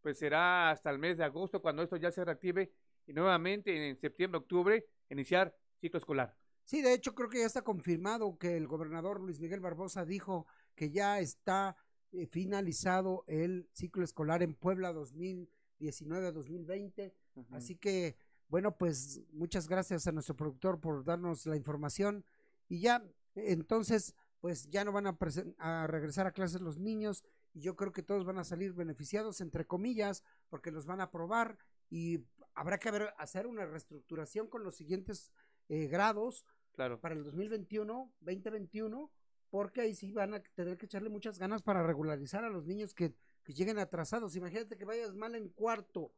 pues 0.00 0.18
será 0.18 0.70
hasta 0.70 0.90
el 0.90 0.98
mes 0.98 1.16
de 1.18 1.24
agosto 1.24 1.60
cuando 1.60 1.82
esto 1.82 1.96
ya 1.96 2.10
se 2.10 2.24
reactive 2.24 2.72
y 3.06 3.12
nuevamente 3.12 3.88
en 3.90 3.96
septiembre, 3.98 4.38
octubre, 4.38 4.86
iniciar 5.10 5.56
ciclo 5.80 5.98
escolar. 5.98 6.36
Sí, 6.64 6.82
de 6.82 6.94
hecho 6.94 7.14
creo 7.14 7.28
que 7.28 7.40
ya 7.40 7.46
está 7.46 7.62
confirmado 7.62 8.38
que 8.38 8.56
el 8.56 8.68
gobernador 8.68 9.20
Luis 9.20 9.40
Miguel 9.40 9.60
Barbosa 9.60 10.04
dijo 10.04 10.46
que 10.76 10.90
ya 10.90 11.18
está 11.18 11.76
eh, 12.12 12.26
finalizado 12.26 13.24
el 13.26 13.68
ciclo 13.72 14.04
escolar 14.04 14.42
en 14.42 14.54
Puebla 14.54 14.92
2019-2020. 14.92 17.12
Ujú. 17.36 17.54
Así 17.54 17.76
que, 17.76 18.16
bueno, 18.48 18.76
pues 18.76 19.22
muchas 19.32 19.68
gracias 19.68 20.06
a 20.06 20.12
nuestro 20.12 20.36
productor 20.36 20.80
por 20.80 21.04
darnos 21.04 21.46
la 21.46 21.56
información. 21.56 22.24
Y 22.68 22.80
ya, 22.80 23.04
entonces, 23.34 24.14
pues 24.40 24.68
ya 24.70 24.84
no 24.84 24.92
van 24.92 25.06
a, 25.06 25.86
regresar 25.86 26.26
a 26.26 26.32
clases 26.32 26.60
los 26.60 26.78
niños. 26.78 27.24
Y 27.54 27.60
yo 27.60 27.76
creo 27.76 27.92
que 27.92 28.02
todos 28.02 28.24
van 28.24 28.38
a 28.38 28.44
salir 28.44 28.72
beneficiados, 28.72 29.40
entre 29.40 29.66
comillas, 29.66 30.24
porque 30.48 30.70
los 30.70 30.86
van 30.86 31.00
a 31.00 31.04
aprobar. 31.04 31.58
Y 31.90 32.24
habrá 32.54 32.78
que 32.78 32.88
haber- 32.88 33.12
hacer 33.18 33.46
una 33.46 33.66
reestructuración 33.66 34.48
con 34.48 34.64
los 34.64 34.74
siguientes 34.76 35.32
eh, 35.68 35.86
grados 35.86 36.44
Claro. 36.74 37.00
para 37.00 37.14
el 37.14 37.22
2021, 37.22 38.10
2021, 38.20 39.10
porque 39.52 39.82
ahí 39.82 39.94
sí 39.94 40.12
van 40.12 40.32
a 40.32 40.40
tener 40.42 40.78
que 40.78 40.86
echarle 40.86 41.10
muchas 41.10 41.38
ganas 41.38 41.62
para 41.62 41.82
regularizar 41.82 42.42
a 42.42 42.48
los 42.48 42.66
niños 42.66 42.94
que, 42.94 43.14
lleguen 43.48 43.78
atrasados. 43.78 44.34
Imagínate 44.34 44.78
que 44.78 44.86
vayas 44.86 45.14
mal 45.14 45.34
en 45.34 45.50
cuarto 45.50 46.14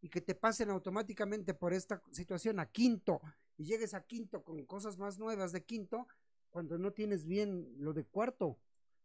y 0.00 0.08
que 0.08 0.22
te 0.22 0.34
pasen 0.34 0.70
automáticamente 0.70 1.52
por 1.52 1.74
esta 1.74 2.02
situación 2.10 2.58
a 2.58 2.64
quinto 2.64 3.20
y 3.58 3.66
llegues 3.66 3.92
a 3.92 4.02
quinto 4.06 4.42
con 4.42 4.64
cosas 4.64 4.96
más 4.96 5.18
nuevas 5.18 5.52
de 5.52 5.62
quinto 5.62 6.08
cuando 6.48 6.78
no 6.78 6.92
tienes 6.92 7.26
bien 7.26 7.68
lo 7.76 7.92
de 7.92 8.06
cuarto. 8.06 8.58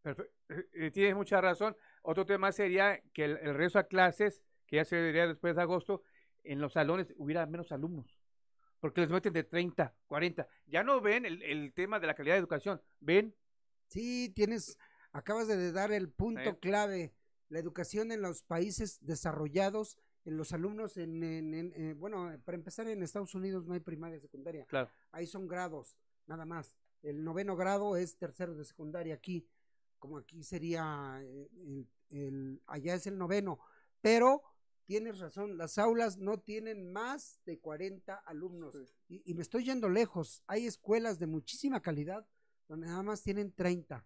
Perfe- 0.05 0.29
eh, 0.47 0.69
eh, 0.73 0.91
tienes 0.91 1.15
mucha 1.15 1.41
razón. 1.41 1.75
Otro 2.01 2.25
tema 2.25 2.53
sería 2.53 3.01
que 3.11 3.25
el, 3.25 3.31
el 3.39 3.47
regreso 3.55 3.77
a 3.79 3.83
clases, 3.89 4.41
que 4.67 4.77
ya 4.77 4.85
se 4.85 4.95
debería 4.95 5.27
después 5.27 5.55
de 5.57 5.63
agosto, 5.63 6.01
en 6.45 6.61
los 6.61 6.71
salones 6.73 7.13
hubiera 7.17 7.45
menos 7.45 7.73
alumnos. 7.73 8.17
porque 8.79 9.01
les 9.01 9.09
meten 9.09 9.33
de 9.33 9.43
30, 9.43 9.93
40. 10.07 10.47
Ya 10.67 10.83
no 10.83 11.01
ven 11.01 11.25
el 11.25 11.73
tema 11.73 11.99
de 11.99 12.07
la 12.07 12.13
calidad 12.15 12.35
de 12.35 12.39
educación, 12.39 12.81
ven. 13.01 13.35
Sí, 13.87 14.31
tienes, 14.35 14.77
acabas 15.11 15.47
de 15.47 15.71
dar 15.71 15.91
el 15.91 16.09
punto 16.09 16.51
Sí. 16.51 16.57
clave. 16.61 17.13
La 17.49 17.59
educación 17.59 18.11
en 18.11 18.21
los 18.21 18.43
países 18.43 18.97
desarrollados, 19.01 19.97
en 20.25 20.37
los 20.37 20.51
alumnos, 20.53 20.97
en, 20.97 21.23
en- 21.23 21.53
en- 21.53 21.73
eh, 21.75 21.93
bueno, 21.93 22.31
para 22.43 22.57
empezar 22.57 22.87
en 22.87 23.03
Estados 23.03 23.35
Unidos 23.35 23.67
no 23.67 23.73
hay 23.75 23.79
primaria 23.79 24.17
y 24.17 24.21
secundaria. 24.21 24.65
Claro. 24.65 24.89
Ahí 25.11 25.27
son 25.27 25.47
grados, 25.47 25.95
nada 26.25 26.45
más. 26.45 26.75
El 27.03 27.23
noveno 27.23 27.55
grado 27.55 27.95
es 27.97 28.17
tercero 28.17 28.55
de 28.55 28.65
secundaria 28.65 29.13
aquí, 29.13 29.47
como 29.99 30.17
aquí 30.17 30.43
sería, 30.43 31.19
eh, 31.21 31.49
el, 31.55 31.87
el- 32.09 32.61
allá 32.65 32.95
es 32.95 33.05
el 33.05 33.17
noveno. 33.17 33.59
Pero 34.01 34.41
tienes 34.85 35.19
razón, 35.19 35.57
las 35.57 35.77
aulas 35.77 36.17
no 36.17 36.39
tienen 36.39 36.91
más 36.91 37.39
de 37.45 37.59
40 37.59 38.15
alumnos. 38.25 38.75
Y, 39.07 39.21
y 39.29 39.33
me 39.35 39.43
estoy 39.43 39.63
yendo 39.65 39.87
lejos. 39.89 40.43
Hay 40.47 40.65
escuelas 40.65 41.19
de 41.19 41.27
muchísima 41.27 41.81
calidad 41.81 42.27
donde 42.67 42.87
nada 42.87 43.03
más 43.03 43.21
tienen 43.21 43.53
30. 43.53 44.05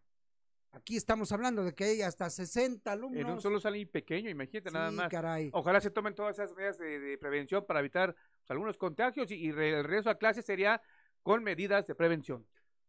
Aquí 0.72 0.96
estamos 0.96 1.32
hablando 1.32 1.64
de 1.64 1.74
que 1.74 1.84
hay 1.84 2.02
hasta 2.02 2.30
60 2.30 2.92
alumnos. 2.92 3.20
En 3.20 3.30
un 3.30 3.42
solo 3.42 3.60
salón 3.60 3.88
pequeño, 3.92 4.30
imagínate 4.30 4.70
nada 4.72 4.92
más. 4.92 5.10
caray. 5.10 5.50
Ojalá 5.54 5.82
se 5.82 5.90
tomen 5.90 6.14
todas 6.14 6.38
esas 6.38 6.56
medidas 6.56 6.78
de, 6.78 7.00
de 7.00 7.18
prevención 7.18 7.66
para 7.66 7.80
evitar 7.80 8.14
pues, 8.14 8.52
algunos 8.52 8.78
contagios 8.78 9.32
y, 9.32 9.36
y 9.36 9.50
el 9.50 9.84
regreso 9.84 10.12
a 10.12 10.18
clase 10.18 10.44
sería 10.44 10.82
con 11.24 11.44
medidas 11.44 11.88
de 11.88 11.96
prevención. 11.96 12.46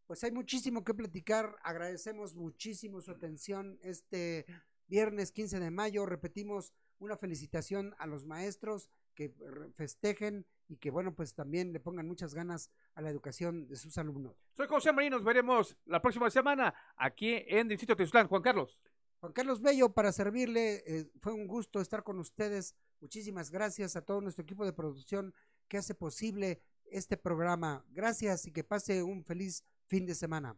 Pues 0.07 0.23
hay 0.25 0.33
muchísimo 0.33 0.85
que 0.85 0.93
platicar. 0.93 1.57
Agradecemos 1.63 2.35
muchísimo 2.35 3.01
su 3.01 3.13
atención 3.13 3.79
este 3.83 4.45
viernes 4.87 5.33
15 5.33 5.61
de 5.61 5.71
mayo. 5.71 6.05
Repetimos 6.05 6.75
una 6.99 7.17
felicitación 7.17 7.95
a 7.99 8.07
los 8.07 8.27
maestros 8.27 8.91
que 9.15 9.33
festejen 9.75 10.47
y 10.71 10.77
que, 10.77 10.91
bueno, 10.91 11.13
pues 11.13 11.35
también 11.35 11.73
le 11.73 11.81
pongan 11.81 12.07
muchas 12.07 12.33
ganas 12.33 12.71
a 12.95 13.03
la 13.03 13.11
educación 13.11 13.67
de 13.67 13.75
sus 13.75 13.99
alumnos. 13.99 14.41
Soy 14.53 14.69
José 14.69 14.93
Marín, 14.93 15.11
nos 15.11 15.25
veremos 15.25 15.77
la 15.85 16.01
próxima 16.01 16.31
semana 16.31 16.73
aquí 16.97 17.43
en 17.49 17.67
Distrito 17.67 17.97
Tezulán. 17.97 18.29
Juan 18.29 18.41
Carlos. 18.41 18.79
Juan 19.19 19.33
Carlos 19.33 19.61
Bello, 19.61 19.93
para 19.93 20.13
servirle, 20.13 20.85
eh, 20.87 21.11
fue 21.21 21.33
un 21.33 21.49
gusto 21.49 21.81
estar 21.81 22.05
con 22.05 22.21
ustedes. 22.21 22.77
Muchísimas 23.01 23.51
gracias 23.51 23.97
a 23.97 24.03
todo 24.03 24.21
nuestro 24.21 24.45
equipo 24.45 24.65
de 24.65 24.73
producción 24.73 25.35
que 25.67 25.77
hace 25.77 25.95
posible 25.95 26.63
este 26.85 27.17
programa. 27.17 27.85
Gracias 27.91 28.47
y 28.47 28.53
que 28.53 28.63
pase 28.63 29.03
un 29.03 29.25
feliz 29.25 29.65
fin 29.89 30.07
de 30.07 30.15
semana. 30.15 30.57